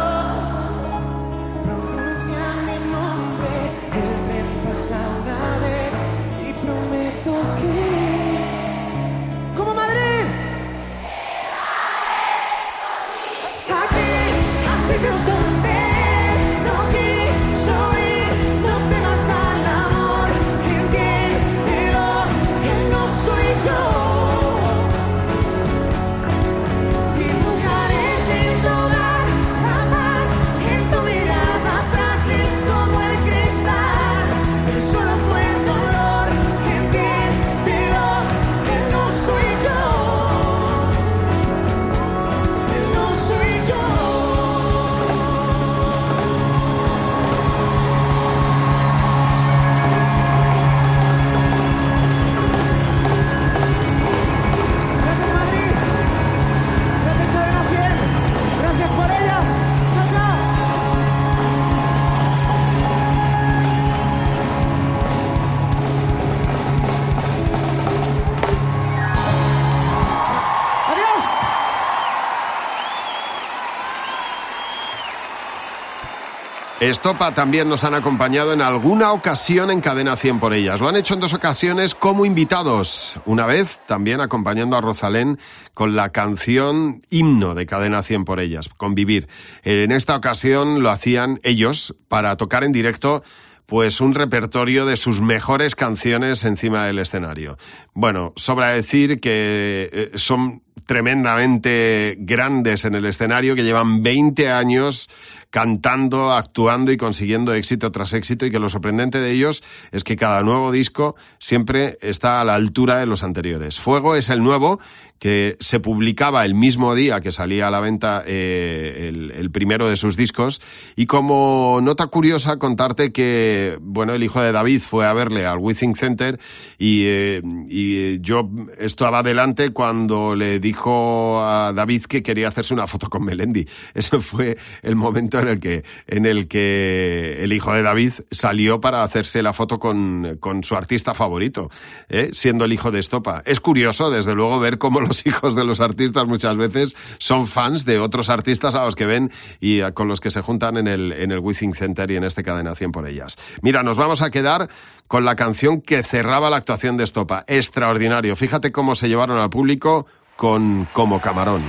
Estopa 76.89 77.33
también 77.33 77.67
nos 77.67 77.83
han 77.83 77.95
acompañado 77.95 78.53
en 78.53 78.61
alguna 78.61 79.11
ocasión 79.11 79.71
en 79.71 79.81
Cadena 79.81 80.15
100 80.15 80.39
por 80.39 80.53
ellas. 80.53 80.79
Lo 80.79 80.87
han 80.87 80.95
hecho 80.95 81.15
en 81.15 81.19
dos 81.19 81.33
ocasiones 81.33 81.95
como 81.95 82.25
invitados. 82.25 83.15
Una 83.25 83.47
vez 83.47 83.79
también 83.87 84.21
acompañando 84.21 84.77
a 84.77 84.81
Rosalén 84.81 85.39
con 85.73 85.95
la 85.95 86.11
canción 86.11 87.01
himno 87.09 87.55
de 87.55 87.65
Cadena 87.65 88.03
100 88.03 88.25
por 88.25 88.39
ellas, 88.39 88.69
Convivir. 88.69 89.27
En 89.63 89.91
esta 89.91 90.15
ocasión 90.15 90.83
lo 90.83 90.91
hacían 90.91 91.39
ellos 91.41 91.95
para 92.07 92.37
tocar 92.37 92.63
en 92.63 92.71
directo 92.71 93.23
pues 93.65 93.99
un 93.99 94.13
repertorio 94.13 94.85
de 94.85 94.95
sus 94.95 95.21
mejores 95.21 95.73
canciones 95.73 96.43
encima 96.43 96.85
del 96.85 96.99
escenario. 96.99 97.57
Bueno, 97.95 98.31
sobra 98.35 98.69
decir 98.69 99.19
que 99.19 99.89
eh, 99.91 100.11
son 100.17 100.61
tremendamente 100.85 102.15
grandes 102.19 102.85
en 102.85 102.95
el 102.95 103.05
escenario, 103.05 103.55
que 103.55 103.63
llevan 103.63 104.03
20 104.03 104.51
años 104.51 105.09
cantando, 105.55 106.33
actuando 106.33 106.91
y 106.91 106.97
consiguiendo 106.97 107.53
éxito 107.53 107.89
tras 107.89 108.11
éxito 108.11 108.45
y 108.45 108.51
que 108.51 108.59
lo 108.59 108.67
sorprendente 108.67 109.19
de 109.19 109.31
ellos 109.31 109.63
es 109.93 110.03
que 110.03 110.17
cada 110.17 110.41
nuevo 110.41 110.69
disco 110.69 111.15
siempre 111.39 111.97
está 112.01 112.41
a 112.41 112.43
la 112.43 112.55
altura 112.55 112.97
de 112.97 113.05
los 113.05 113.23
anteriores. 113.23 113.79
Fuego 113.79 114.17
es 114.17 114.29
el 114.29 114.43
nuevo 114.43 114.81
que 115.19 115.57
se 115.59 115.79
publicaba 115.79 116.45
el 116.45 116.55
mismo 116.55 116.95
día 116.95 117.21
que 117.21 117.31
salía 117.31 117.67
a 117.67 117.71
la 117.71 117.79
venta 117.79 118.23
eh, 118.25 119.11
el, 119.35 119.51
primero 119.51 119.87
de 119.87 119.95
sus 119.95 120.17
discos 120.17 120.61
y 120.95 121.05
como 121.05 121.79
nota 121.81 122.07
curiosa 122.07 122.57
contarte 122.57 123.11
que 123.13 123.77
bueno 123.81 124.13
el 124.13 124.23
hijo 124.23 124.41
de 124.41 124.51
David 124.51 124.81
fue 124.81 125.05
a 125.05 125.13
verle 125.13 125.45
al 125.45 125.59
Withing 125.59 125.95
Center 125.95 126.39
y, 126.77 127.03
eh, 127.05 127.41
y 127.69 128.19
yo 128.19 128.49
estaba 128.77 129.19
adelante 129.19 129.69
cuando 129.71 130.35
le 130.35 130.59
dijo 130.59 131.41
a 131.41 131.73
David 131.73 132.05
que 132.05 132.23
quería 132.23 132.49
hacerse 132.49 132.73
una 132.73 132.87
foto 132.87 133.09
con 133.09 133.23
Melendi. 133.23 133.67
Eso 133.93 134.19
fue 134.21 134.57
el 134.81 134.95
momento 134.95 135.39
en 135.39 135.47
el 135.47 135.59
que, 135.59 135.83
en 136.07 136.25
el, 136.25 136.47
que 136.47 137.37
el 137.41 137.53
hijo 137.53 137.73
de 137.73 137.83
David 137.83 138.11
salió 138.31 138.79
para 138.79 139.03
hacerse 139.03 139.41
la 139.41 139.53
foto 139.53 139.79
con, 139.79 140.37
con 140.39 140.63
su 140.63 140.75
artista 140.75 141.13
favorito, 141.13 141.69
¿eh? 142.09 142.29
siendo 142.33 142.65
el 142.65 142.73
hijo 142.73 142.91
de 142.91 142.99
Estopa. 142.99 143.41
Es 143.45 143.59
curioso, 143.59 144.09
desde 144.11 144.35
luego, 144.35 144.59
ver 144.59 144.77
cómo 144.77 144.99
los 145.07 145.25
hijos 145.25 145.55
de 145.55 145.63
los 145.63 145.81
artistas 145.81 146.27
muchas 146.27 146.57
veces 146.57 146.95
son 147.17 147.47
fans 147.47 147.85
de 147.85 147.99
otros 147.99 148.29
artistas 148.29 148.75
a 148.75 148.83
los 148.83 148.95
que 148.95 149.05
ven 149.05 149.31
y 149.59 149.81
con 149.93 150.07
los 150.07 150.19
que 150.19 150.31
se 150.31 150.41
juntan 150.41 150.77
en 150.77 150.87
el, 150.87 151.11
en 151.13 151.31
el 151.31 151.39
Withing 151.39 151.73
Center 151.73 152.09
y 152.11 152.17
en 152.17 152.23
este 152.23 152.43
Cadena 152.43 152.75
100 152.75 152.91
por 152.91 153.07
ellas. 153.07 153.37
Mira, 153.61 153.83
nos 153.83 153.97
vamos 153.97 154.21
a 154.21 154.29
quedar 154.29 154.69
con 155.07 155.25
la 155.25 155.35
canción 155.35 155.81
que 155.81 156.03
cerraba 156.03 156.49
la 156.49 156.57
actuación 156.57 156.97
de 156.97 157.03
Estopa. 157.03 157.43
Extraordinario. 157.47 158.35
Fíjate 158.35 158.71
cómo 158.71 158.95
se 158.95 159.07
llevaron 159.07 159.37
al 159.37 159.49
público 159.49 160.07
con 160.35 160.87
Como 160.93 161.21
Camarón. 161.21 161.61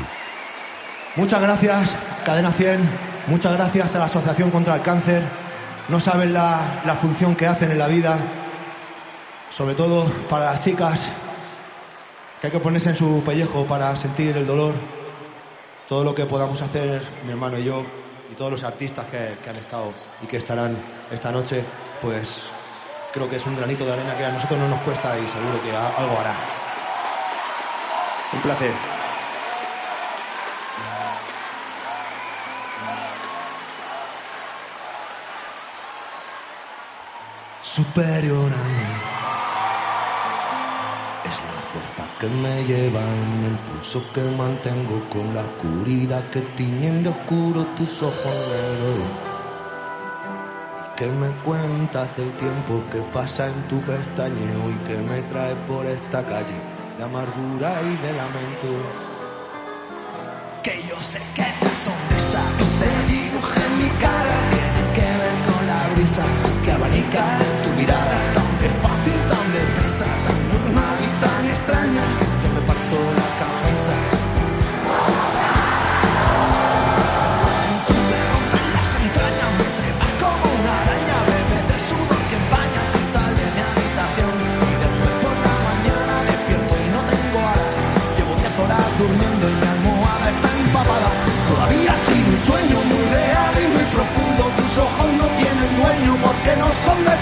Muchas 1.16 1.40
gracias, 1.40 1.96
Cadena 2.24 2.50
100. 2.50 2.80
Muchas 3.28 3.52
gracias 3.54 3.94
a 3.94 3.98
la 3.98 4.04
Asociación 4.06 4.50
contra 4.50 4.76
el 4.76 4.82
Cáncer. 4.82 5.22
No 5.88 6.00
saben 6.00 6.32
la, 6.32 6.82
la 6.84 6.94
función 6.94 7.36
que 7.36 7.46
hacen 7.46 7.70
en 7.70 7.78
la 7.78 7.88
vida, 7.88 8.18
sobre 9.50 9.74
todo 9.74 10.10
para 10.28 10.46
las 10.46 10.60
chicas, 10.60 11.08
que 12.40 12.48
hay 12.48 12.52
que 12.52 12.60
ponerse 12.60 12.90
en 12.90 12.96
su 12.96 13.22
pellejo 13.24 13.64
para 13.66 13.96
sentir 13.96 14.36
el 14.36 14.46
dolor. 14.46 14.74
Todo 15.88 16.04
lo 16.04 16.14
que 16.14 16.26
podamos 16.26 16.60
hacer, 16.62 17.02
mi 17.24 17.32
hermano 17.32 17.58
y 17.58 17.64
yo, 17.64 17.84
y 18.30 18.34
todos 18.34 18.50
los 18.50 18.64
artistas 18.64 19.06
que, 19.06 19.36
que 19.42 19.50
han 19.50 19.56
estado 19.56 19.92
y 20.22 20.26
que 20.26 20.36
estarán 20.36 20.76
esta 21.10 21.30
noche, 21.30 21.62
pues 22.02 22.46
creo 23.12 23.30
que 23.30 23.36
es 23.36 23.46
un 23.46 23.56
granito 23.56 23.86
de 23.86 23.92
arena 23.92 24.16
que 24.16 24.24
a 24.24 24.32
nosotros 24.32 24.58
no 24.58 24.68
nos 24.68 24.80
cuesta 24.80 25.16
y 25.18 25.26
seguro 25.26 25.62
que 25.62 25.70
algo 25.70 26.18
hará. 26.18 26.34
Un 28.32 28.40
placer. 28.40 28.72
Superior 37.60 38.52
a 38.52 38.68
mí 38.68 39.15
que 42.18 42.28
me 42.28 42.64
lleva 42.64 43.00
en 43.00 43.44
el 43.44 43.58
pulso 43.66 44.02
que 44.14 44.22
mantengo 44.22 45.02
con 45.10 45.34
la 45.34 45.42
oscuridad 45.42 46.22
que 46.30 46.40
tiñen 46.56 47.02
de 47.02 47.10
oscuro 47.10 47.66
tus 47.76 48.02
ojos 48.02 48.36
negros. 48.52 49.36
¿Qué 50.96 51.08
me 51.08 51.28
cuentas 51.44 52.16
del 52.16 52.32
tiempo 52.36 52.82
que 52.90 53.00
pasa 53.12 53.48
en 53.48 53.68
tu 53.68 53.78
pestañeo 53.82 54.70
y 54.70 54.86
que 54.86 54.96
me 54.96 55.20
trae 55.22 55.54
por 55.68 55.84
esta 55.84 56.24
calle 56.24 56.54
de 56.96 57.04
amargura 57.04 57.82
y 57.82 57.96
de 57.98 58.12
lamento? 58.14 58.68
Que 60.62 60.82
yo 60.88 60.98
sé 61.02 61.20
que 61.34 61.42
la 61.42 61.74
sonrisa 61.84 62.42
que 62.56 62.64
se 62.64 63.12
dibuja 63.12 63.60
en 63.66 63.78
mi 63.78 63.90
cara 64.00 64.36
tiene 64.52 64.92
que 64.94 65.18
ver 65.20 65.36
con 65.52 65.66
la 65.66 65.88
brisa 65.94 66.24
que 66.64 66.72
abanica 66.72 67.55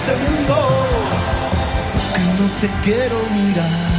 este. 0.05 0.55
Que 2.15 2.43
no 2.43 2.49
te 2.61 2.69
quiero 2.85 3.17
mirar. 3.33 3.95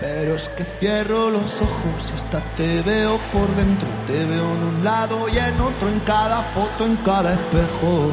Pero 0.00 0.34
es 0.34 0.48
que 0.50 0.64
cierro 0.64 1.30
los 1.30 1.60
ojos 1.62 2.12
y 2.12 2.16
hasta 2.16 2.40
te 2.56 2.82
veo 2.82 3.18
por 3.32 3.48
dentro. 3.56 3.88
Te 4.06 4.24
veo 4.26 4.54
en 4.54 4.62
un 4.62 4.84
lado 4.84 5.28
y 5.28 5.38
en 5.38 5.58
otro, 5.60 5.88
en 5.88 6.00
cada 6.00 6.42
foto, 6.42 6.84
en 6.84 6.96
cada 6.96 7.32
espejo. 7.32 8.12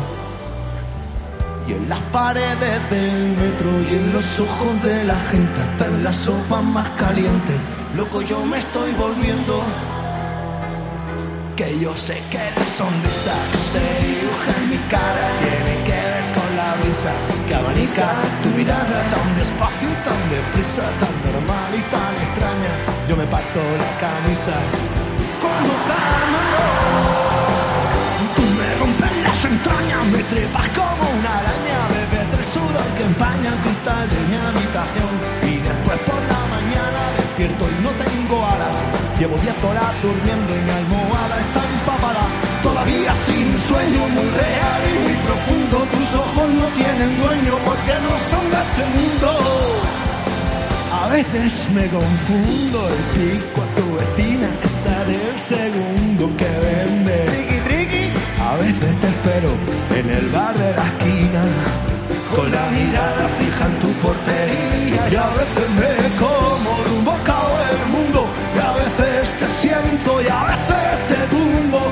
Y 1.67 1.73
en 1.73 1.89
las 1.89 1.99
paredes 2.13 2.89
del 2.89 3.35
metro 3.37 3.69
y 3.89 3.95
en 3.95 4.13
los 4.13 4.39
ojos 4.39 4.83
de 4.83 5.03
la 5.03 5.19
gente, 5.31 5.61
hasta 5.61 5.87
en 5.87 6.03
la 6.03 6.13
sopa 6.13 6.61
más 6.61 6.89
caliente. 6.91 7.53
Loco, 7.95 8.21
yo 8.21 8.43
me 8.45 8.57
estoy 8.57 8.93
volviendo. 8.93 9.61
Que 11.55 11.77
yo 11.79 11.95
sé 11.95 12.17
que 12.31 12.37
la 12.37 12.65
sonrisa 12.65 13.35
se 13.71 13.83
dibuja 14.07 14.51
en 14.57 14.69
mi 14.71 14.77
cara 14.89 15.25
tiene 15.43 15.83
que 15.83 15.91
ver 15.91 16.25
con 16.33 16.49
la 16.57 16.75
brisa 16.81 17.13
que 17.47 17.53
abanica 17.53 18.07
tu 18.41 18.49
mirada 18.49 18.97
tan 19.13 19.35
despacio 19.35 19.89
tan 20.03 20.21
deprisa, 20.31 20.81
tan 21.01 21.13
normal 21.27 21.71
y 21.75 21.83
tan 21.93 22.13
extraña. 22.25 22.73
Yo 23.07 23.15
me 23.17 23.25
parto 23.25 23.59
la 23.59 23.91
camisa 23.99 24.55
como 25.43 25.73
camarón. 25.91 27.21
Tú 28.35 28.43
me 28.57 28.67
rompes 28.79 29.13
las 29.21 29.45
entrañas, 29.45 30.01
me 30.13 30.23
trepas 30.31 30.67
como 30.73 31.03
una 31.19 31.31
araña, 31.41 31.77
bebes 31.93 32.25
del 32.31 32.45
sudor 32.53 32.89
que 32.97 33.03
empaña 33.03 33.49
el 33.53 33.59
cristal 33.65 34.05
de 34.09 34.19
mi 34.29 34.37
habitación. 34.39 35.13
Y 35.51 35.53
después 35.61 35.99
por 36.09 36.21
la 36.31 36.41
mañana 36.55 37.01
despierto 37.17 37.63
y 37.69 37.75
no 37.83 37.91
tengo 38.01 38.35
alas. 38.45 38.77
Llevo 39.19 39.37
10 39.37 39.63
horas 39.63 39.91
durmiendo 40.01 40.49
y 40.55 40.61
mi 40.65 40.71
Todavía 42.63 43.15
sin 43.15 43.59
sueño 43.59 44.07
muy 44.09 44.29
real 44.29 44.81
y 44.85 44.99
muy 44.99 45.17
profundo. 45.25 45.77
Tus 45.91 46.15
ojos 46.15 46.49
no 46.49 46.65
tienen 46.77 47.11
dueño 47.19 47.57
porque 47.65 47.93
no 48.05 48.13
son 48.29 48.45
de 48.51 48.59
este 48.67 48.83
mundo. 48.97 49.29
A 50.93 51.07
veces 51.07 51.69
me 51.73 51.87
confundo 51.87 52.87
el 52.87 53.01
pico 53.15 53.61
a 53.61 53.67
tu 53.75 53.85
vecina, 53.97 54.49
esa 54.63 55.05
del 55.05 55.39
segundo 55.39 56.37
que 56.37 56.49
vende. 56.65 57.17
Triqui, 57.29 57.59
triqui. 57.67 58.03
A 58.39 58.55
veces 58.57 58.91
te 59.01 59.07
espero 59.07 59.49
en 59.95 60.09
el 60.09 60.29
bar 60.29 60.53
de 60.53 60.73
la 60.75 60.85
esquina, 60.85 61.43
con 62.35 62.51
la 62.51 62.65
mirada 62.77 63.27
fija 63.39 63.65
en 63.65 63.79
tu 63.79 63.91
portería. 64.03 65.01
Y 65.11 65.15
a 65.15 65.29
veces 65.39 65.67
me 65.79 65.93
como 66.19 66.71
un 66.97 67.05
bocado 67.05 67.60
veces 69.31 69.37
te 69.37 69.47
siento 69.47 70.21
y 70.21 70.27
a 70.27 70.45
veces 70.45 71.07
te 71.07 71.27
tumbo. 71.27 71.90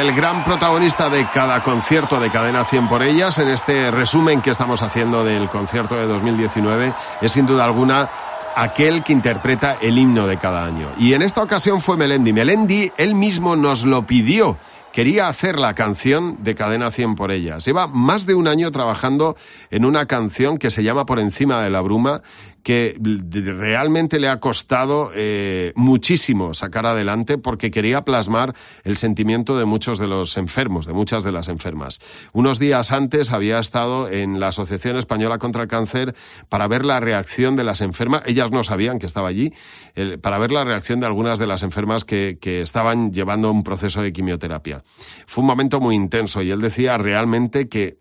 El 0.00 0.14
gran 0.14 0.44
protagonista 0.44 1.10
de 1.10 1.26
cada 1.26 1.62
concierto 1.62 2.20
de 2.20 2.30
Cadena 2.30 2.64
100 2.64 2.88
por 2.88 3.02
ellas, 3.02 3.38
en 3.38 3.50
este 3.50 3.90
resumen 3.90 4.40
que 4.40 4.50
estamos 4.50 4.80
haciendo 4.80 5.24
del 5.24 5.50
concierto 5.50 5.94
de 5.94 6.06
2019, 6.06 6.94
es 7.20 7.32
sin 7.32 7.44
duda 7.44 7.64
alguna 7.64 8.08
aquel 8.56 9.02
que 9.02 9.12
interpreta 9.12 9.76
el 9.78 9.98
himno 9.98 10.26
de 10.26 10.38
cada 10.38 10.64
año. 10.64 10.88
Y 10.98 11.12
en 11.12 11.20
esta 11.20 11.42
ocasión 11.42 11.82
fue 11.82 11.98
Melendi. 11.98 12.32
Melendi, 12.32 12.90
él 12.96 13.14
mismo 13.14 13.56
nos 13.56 13.84
lo 13.84 14.06
pidió 14.06 14.56
quería 14.92 15.28
hacer 15.28 15.58
la 15.58 15.74
canción 15.74 16.42
de 16.42 16.54
Cadena 16.54 16.90
100 16.90 17.14
por 17.14 17.30
ellas. 17.30 17.64
Lleva 17.64 17.86
más 17.86 18.26
de 18.26 18.34
un 18.34 18.48
año 18.48 18.70
trabajando 18.70 19.36
en 19.70 19.84
una 19.84 20.06
canción 20.06 20.58
que 20.58 20.70
se 20.70 20.82
llama 20.82 21.06
Por 21.06 21.20
encima 21.20 21.62
de 21.62 21.70
la 21.70 21.80
bruma, 21.80 22.22
que 22.62 22.96
realmente 23.00 24.20
le 24.20 24.28
ha 24.28 24.40
costado 24.40 25.10
eh, 25.14 25.72
muchísimo 25.76 26.54
sacar 26.54 26.86
adelante 26.86 27.38
porque 27.38 27.70
quería 27.70 28.02
plasmar 28.02 28.54
el 28.84 28.96
sentimiento 28.96 29.58
de 29.58 29.64
muchos 29.64 29.98
de 29.98 30.06
los 30.06 30.36
enfermos, 30.36 30.86
de 30.86 30.92
muchas 30.92 31.24
de 31.24 31.32
las 31.32 31.48
enfermas. 31.48 32.00
Unos 32.32 32.58
días 32.58 32.92
antes 32.92 33.32
había 33.32 33.58
estado 33.58 34.08
en 34.08 34.40
la 34.40 34.48
Asociación 34.48 34.96
Española 34.96 35.38
contra 35.38 35.62
el 35.62 35.68
Cáncer 35.68 36.14
para 36.48 36.68
ver 36.68 36.84
la 36.84 37.00
reacción 37.00 37.56
de 37.56 37.64
las 37.64 37.80
enfermas, 37.80 38.22
ellas 38.26 38.50
no 38.50 38.64
sabían 38.64 38.98
que 38.98 39.06
estaba 39.06 39.28
allí, 39.28 39.52
para 40.20 40.38
ver 40.38 40.52
la 40.52 40.64
reacción 40.64 41.00
de 41.00 41.06
algunas 41.06 41.38
de 41.38 41.46
las 41.46 41.62
enfermas 41.62 42.04
que 42.04 42.38
estaban 42.42 43.12
llevando 43.12 43.50
un 43.50 43.62
proceso 43.62 44.02
de 44.02 44.12
quimioterapia. 44.12 44.82
Fue 45.26 45.42
un 45.42 45.48
momento 45.48 45.80
muy 45.80 45.94
intenso 45.94 46.42
y 46.42 46.50
él 46.50 46.60
decía 46.60 46.98
realmente 46.98 47.68
que 47.68 47.98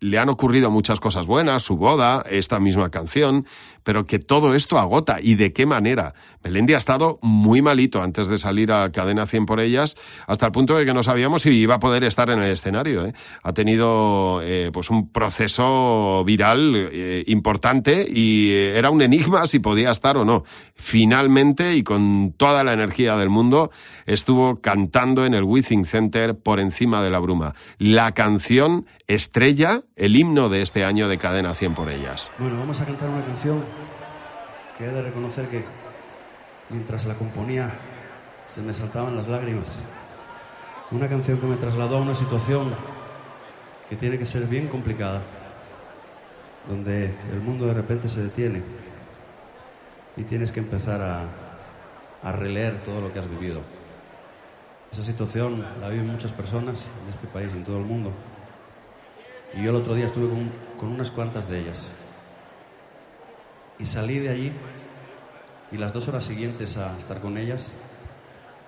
le 0.00 0.18
han 0.18 0.30
ocurrido 0.30 0.70
muchas 0.70 0.98
cosas 0.98 1.26
buenas, 1.26 1.62
su 1.62 1.76
boda, 1.76 2.24
esta 2.30 2.58
misma 2.58 2.90
canción, 2.90 3.46
pero 3.82 4.04
que 4.04 4.18
todo 4.18 4.54
esto 4.54 4.78
agota. 4.78 5.18
¿Y 5.20 5.34
de 5.34 5.52
qué 5.52 5.66
manera? 5.66 6.14
Melendi 6.42 6.74
ha 6.74 6.78
estado 6.78 7.18
muy 7.22 7.62
malito 7.62 8.02
antes 8.02 8.28
de 8.28 8.38
salir 8.38 8.72
a 8.72 8.90
Cadena 8.92 9.26
100 9.26 9.46
por 9.46 9.60
ellas, 9.60 9.96
hasta 10.26 10.46
el 10.46 10.52
punto 10.52 10.76
de 10.76 10.84
que 10.84 10.94
no 10.94 11.02
sabíamos 11.02 11.42
si 11.42 11.50
iba 11.50 11.74
a 11.74 11.80
poder 11.80 12.04
estar 12.04 12.30
en 12.30 12.40
el 12.40 12.50
escenario. 12.50 13.06
¿eh? 13.06 13.12
Ha 13.42 13.52
tenido 13.52 14.40
eh, 14.42 14.70
pues 14.72 14.90
un 14.90 15.10
proceso 15.10 16.24
viral 16.24 16.88
eh, 16.92 17.24
importante 17.26 18.06
y 18.08 18.52
era 18.52 18.90
un 18.90 19.02
enigma 19.02 19.46
si 19.46 19.58
podía 19.58 19.90
estar 19.90 20.16
o 20.16 20.24
no. 20.24 20.44
Finalmente, 20.74 21.76
y 21.76 21.82
con 21.82 22.32
toda 22.36 22.64
la 22.64 22.72
energía 22.72 23.16
del 23.16 23.28
mundo, 23.28 23.70
estuvo 24.06 24.60
cantando 24.60 25.26
en 25.26 25.34
el 25.34 25.44
Withing 25.44 25.84
Center 25.84 26.38
por 26.38 26.60
encima 26.60 27.02
de 27.02 27.10
la 27.10 27.18
bruma. 27.18 27.54
La 27.78 28.12
canción 28.12 28.86
estrella, 29.06 29.82
el 29.96 30.16
himno 30.16 30.48
de 30.48 30.62
este 30.62 30.84
año 30.84 31.08
de 31.08 31.18
Cadena 31.18 31.54
100 31.54 31.74
por 31.74 31.90
ellas. 31.90 32.30
Bueno, 32.38 32.58
vamos 32.58 32.80
a 32.80 32.86
cantar 32.86 33.10
una 33.10 33.24
canción 33.24 33.62
que 34.80 34.86
he 34.86 34.92
de 34.92 35.02
reconocer 35.02 35.46
que 35.48 35.62
mientras 36.70 37.04
la 37.04 37.14
componía 37.14 37.70
se 38.48 38.62
me 38.62 38.72
saltaban 38.72 39.14
las 39.14 39.28
lágrimas. 39.28 39.78
Una 40.90 41.06
canción 41.06 41.38
que 41.38 41.46
me 41.46 41.56
trasladó 41.56 41.98
a 41.98 42.00
una 42.00 42.14
situación 42.14 42.72
que 43.90 43.96
tiene 43.96 44.18
que 44.18 44.24
ser 44.24 44.46
bien 44.46 44.68
complicada, 44.68 45.20
donde 46.66 47.14
el 47.30 47.40
mundo 47.42 47.66
de 47.66 47.74
repente 47.74 48.08
se 48.08 48.22
detiene 48.22 48.62
y 50.16 50.22
tienes 50.22 50.50
que 50.50 50.60
empezar 50.60 51.02
a, 51.02 51.24
a 52.22 52.32
releer 52.32 52.82
todo 52.82 53.02
lo 53.02 53.12
que 53.12 53.18
has 53.18 53.28
vivido. 53.28 53.60
Esa 54.90 55.02
situación 55.02 55.62
la 55.78 55.90
viven 55.90 56.06
muchas 56.06 56.32
personas 56.32 56.86
en 57.04 57.10
este 57.10 57.26
país 57.26 57.50
y 57.52 57.58
en 57.58 57.64
todo 57.64 57.76
el 57.76 57.84
mundo. 57.84 58.12
Y 59.52 59.62
yo 59.62 59.70
el 59.70 59.76
otro 59.76 59.94
día 59.94 60.06
estuve 60.06 60.30
con, 60.30 60.50
con 60.78 60.88
unas 60.88 61.10
cuantas 61.10 61.50
de 61.50 61.58
ellas. 61.58 61.86
Y 63.80 63.86
salí 63.86 64.18
de 64.18 64.28
allí 64.28 64.52
y 65.72 65.76
las 65.76 65.92
dos 65.92 66.08
horas 66.08 66.24
siguientes 66.24 66.76
a 66.76 66.96
estar 66.98 67.20
con 67.20 67.38
ellas 67.38 67.72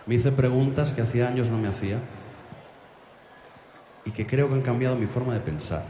me 0.06 0.14
hice 0.14 0.32
preguntas 0.32 0.92
que 0.92 1.02
hacía 1.02 1.28
años 1.28 1.48
no 1.48 1.58
me 1.58 1.68
hacía 1.68 1.98
y 4.04 4.10
que 4.10 4.26
creo 4.26 4.48
que 4.48 4.54
han 4.54 4.62
cambiado 4.62 4.96
mi 4.96 5.06
forma 5.06 5.34
de 5.34 5.40
pensar. 5.40 5.84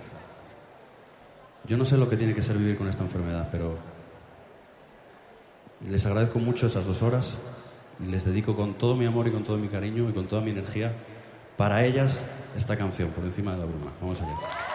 Yo 1.65 1.77
no 1.77 1.85
sé 1.85 1.97
lo 1.97 2.09
que 2.11 2.17
tiene 2.17 2.35
que 2.35 2.43
ser 2.43 2.59
vivir 2.59 2.77
con 2.77 2.89
esta 2.89 3.05
enfermedad, 3.05 3.49
pero 3.51 3.79
les 5.89 6.05
agradezco 6.05 6.39
mucho 6.39 6.67
esas 6.67 6.87
dos 6.87 7.03
horas 7.03 7.35
y 8.01 8.11
les 8.11 8.25
dedico 8.25 8.57
con 8.57 8.75
todo 8.75 8.97
mi 8.97 9.07
amor 9.07 9.29
y 9.29 9.31
con 9.31 9.45
todo 9.45 9.57
mi 9.57 9.69
cariño 9.69 10.11
y 10.11 10.13
con 10.13 10.27
toda 10.27 10.43
mi 10.43 10.51
energía 10.51 10.93
para 11.57 11.85
ellas 11.85 12.25
esta 12.57 12.77
canción, 12.77 13.11
por 13.11 13.25
encima 13.25 13.53
de 13.53 13.59
la 13.59 13.65
bruma. 13.65 13.93
Vamos 14.01 14.21
allá. 14.21 14.72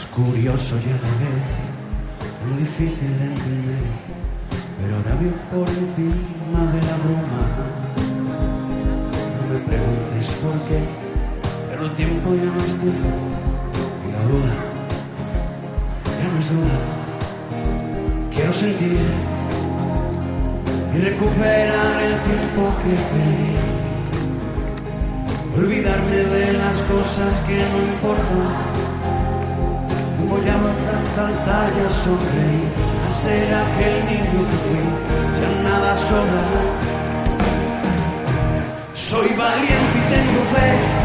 Es 0.00 0.06
curioso 0.06 0.76
ya 0.78 0.96
la 0.96 1.12
vez, 1.20 1.52
muy 2.48 2.56
difícil 2.62 3.10
de 3.18 3.26
entender, 3.26 3.84
pero 4.80 4.96
ahora 4.96 5.14
vivo 5.20 5.36
por 5.52 5.68
encima 5.68 6.60
de 6.72 6.80
la 6.88 6.96
bruma. 7.02 7.44
No 9.36 9.42
me 9.52 9.58
preguntes 9.68 10.26
por 10.40 10.56
qué, 10.68 10.80
pero 11.68 11.84
el 11.84 11.92
tiempo 11.96 12.34
ya 12.34 12.48
no 12.48 12.60
es 12.60 12.74
tiempo, 12.80 13.10
y 14.06 14.08
la 14.16 14.22
duda 14.24 14.54
ya 16.18 16.28
no 16.32 16.38
es 16.40 16.48
duda. 16.48 16.76
Quiero 18.32 18.52
sentir 18.54 19.04
y 20.94 20.98
recuperar 20.98 22.02
el 22.02 22.16
tiempo 22.20 22.62
que 22.80 22.92
perdí, 23.12 23.52
olvidarme 25.58 26.16
de 26.16 26.52
las 26.54 26.76
cosas 26.88 27.40
que 27.42 27.56
no 27.56 27.78
importan 27.92 28.69
juramos 30.40 30.70
a 30.70 31.14
saltar 31.14 31.72
y 31.76 31.80
a 31.84 31.90
sonreír, 31.90 32.68
a 33.06 33.12
ser 33.12 33.54
aquel 33.54 34.04
niño 34.06 34.40
que 34.48 34.56
fui, 34.64 34.86
ya 35.40 35.62
nada 35.62 35.96
sobra. 35.96 36.42
Soy 38.94 39.28
valiente 39.36 39.98
y 39.98 40.14
tengo 40.14 40.40
fe. 40.54 40.99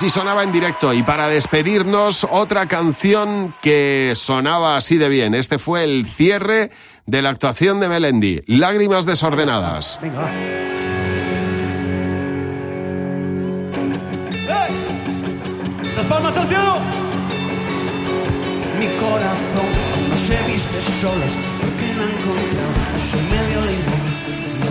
Así 0.00 0.08
sonaba 0.08 0.42
en 0.44 0.50
directo 0.50 0.94
y 0.94 1.02
para 1.02 1.28
despedirnos 1.28 2.26
otra 2.30 2.64
canción 2.64 3.52
que 3.60 4.14
sonaba 4.16 4.78
así 4.78 4.96
de 4.96 5.10
bien. 5.10 5.34
Este 5.34 5.58
fue 5.58 5.84
el 5.84 6.06
cierre 6.06 6.70
de 7.04 7.20
la 7.20 7.28
actuación 7.28 7.80
de 7.80 7.88
Melendi, 7.90 8.40
Lágrimas 8.46 9.04
desordenadas. 9.04 9.98
Venga. 10.00 10.32
¡Esas 15.86 16.06
palmas 16.06 16.34
al 16.34 16.48
cielo! 16.48 16.76
Mi 18.78 18.86
corazón 18.96 19.68
no 20.08 20.16
se 20.16 20.42
viste 20.50 20.80
solas 20.80 21.36
porque 21.60 21.92
no 21.94 22.04
encontrado 22.04 22.94
a 22.94 22.98
su 22.98 23.18
medio 23.18 23.79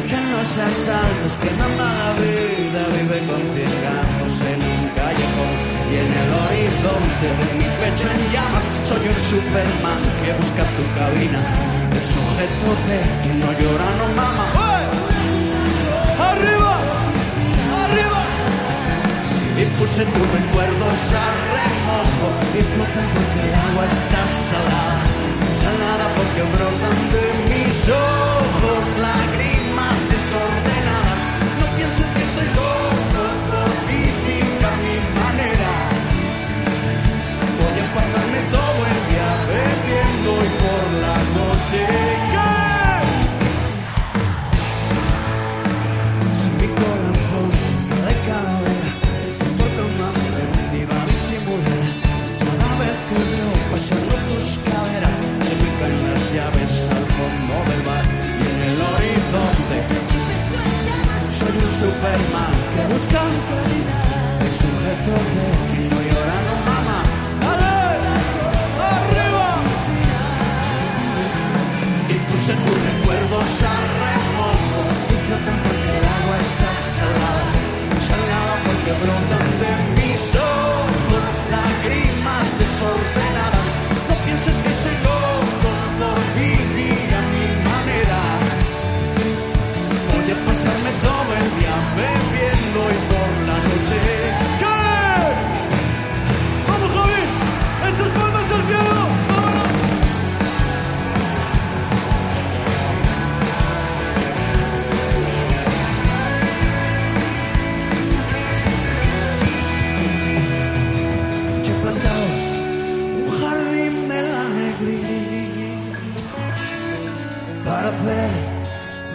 surgen 0.10 0.32
los 0.32 0.58
asaltos, 0.58 1.38
quemando 1.42 1.84
la 1.84 2.14
vida, 2.14 2.82
vive 2.98 3.20
con 3.28 3.42
cien 3.54 3.74
gatos 3.86 4.34
en 4.52 4.60
un 4.74 4.82
callejón 4.98 5.54
y 5.92 5.96
en 6.02 6.10
el 6.22 6.30
horizonte 6.42 7.28
de 7.40 7.48
mi 7.60 7.70
pecho 7.80 8.08
en 8.10 8.22
llamas, 8.34 8.66
soy 8.86 9.08
un 9.08 9.20
Superman 9.22 10.02
que 10.24 10.34
busca 10.34 10.64
tu 10.76 10.84
cabina, 10.98 11.40
el 11.94 12.04
sujeto 12.04 12.70
de 12.90 13.00
que 13.22 13.34
no 13.38 13.50
llora, 13.60 13.90
no 14.00 14.08
mama. 14.16 14.46
¡Arriba! 16.30 16.76
¡Arriba! 17.84 18.22
Y 19.62 19.66
puse 19.78 20.06
tus 20.06 20.28
recuerdos 20.40 20.98
a 21.22 21.26
remojo 21.54 22.28
y 22.58 22.62
flotan 22.74 23.08
porque 23.14 23.40
el 23.48 23.54
agua 23.68 23.86
está 23.86 24.22
salada, 24.50 25.02
salada 25.64 26.06
porque 26.18 26.39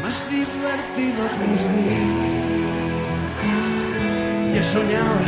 más 0.03 0.31
divertidos 0.31 1.31
mis 1.49 1.63
días. 1.75 2.33
Y 4.53 4.57
he 4.59 4.63
soñado 4.63 5.19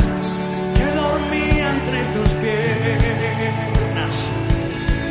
que 0.75 0.85
dormía 0.85 1.65
entre 1.71 1.99
tus 2.13 2.29
piernas 2.43 4.13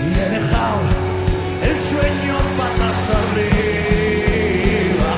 y 0.05 0.09
he 0.19 0.29
dejado 0.39 0.81
el 1.63 1.77
sueño 1.91 2.35
patas 2.59 3.01
arriba 3.21 5.13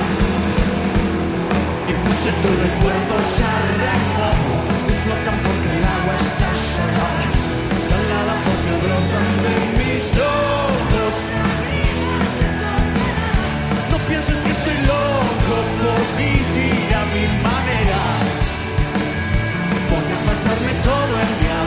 y 1.87 1.93
puse 2.03 2.29
tus 2.41 2.55
recuerdos 2.65 3.27
a 3.39 4.08
pasarme 20.39 20.73
todo 20.83 21.19
el 21.19 21.39
día. 21.41 21.58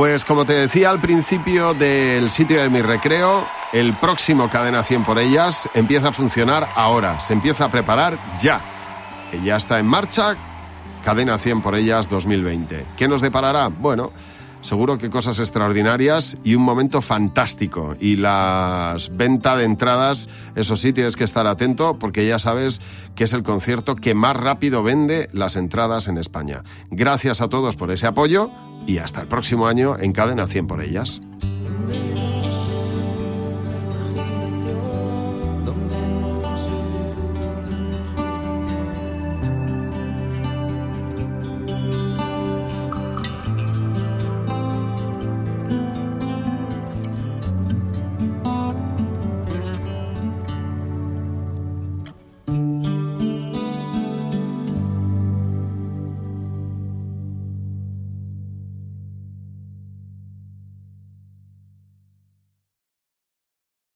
Pues 0.00 0.24
como 0.24 0.46
te 0.46 0.54
decía 0.54 0.88
al 0.88 0.98
principio 0.98 1.74
del 1.74 2.30
sitio 2.30 2.62
de 2.62 2.70
mi 2.70 2.80
recreo, 2.80 3.46
el 3.74 3.92
próximo 3.92 4.48
Cadena 4.48 4.82
100 4.82 5.04
por 5.04 5.18
ellas 5.18 5.68
empieza 5.74 6.08
a 6.08 6.12
funcionar 6.12 6.70
ahora, 6.74 7.20
se 7.20 7.34
empieza 7.34 7.66
a 7.66 7.70
preparar 7.70 8.18
ya. 8.40 8.62
Ya 9.44 9.56
está 9.56 9.78
en 9.78 9.84
marcha, 9.84 10.36
Cadena 11.04 11.36
100 11.36 11.60
por 11.60 11.74
ellas 11.74 12.08
2020. 12.08 12.86
¿Qué 12.96 13.08
nos 13.08 13.20
deparará? 13.20 13.68
Bueno, 13.68 14.10
seguro 14.62 14.98
que 14.98 15.10
cosas 15.10 15.38
extraordinarias 15.40 16.38
y 16.44 16.54
un 16.54 16.62
momento 16.62 17.02
fantástico. 17.02 17.96
Y 18.00 18.16
las 18.16 19.16
venta 19.16 19.56
de 19.56 19.64
entradas, 19.64 20.28
eso 20.54 20.76
sí, 20.76 20.92
tienes 20.92 21.16
que 21.16 21.24
estar 21.24 21.46
atento 21.46 21.98
porque 21.98 22.26
ya 22.26 22.38
sabes 22.38 22.80
que 23.14 23.24
es 23.24 23.32
el 23.32 23.42
concierto 23.42 23.96
que 23.96 24.14
más 24.14 24.36
rápido 24.36 24.82
vende 24.82 25.28
las 25.32 25.56
entradas 25.56 26.08
en 26.08 26.18
España. 26.18 26.62
Gracias 26.90 27.40
a 27.40 27.48
todos 27.48 27.76
por 27.76 27.90
ese 27.90 28.06
apoyo 28.06 28.50
y 28.86 28.98
hasta 28.98 29.20
el 29.20 29.28
próximo 29.28 29.66
año 29.66 29.96
en 29.98 30.12
Cadena 30.12 30.46
100 30.46 30.66
por 30.66 30.82
ellas. 30.82 31.20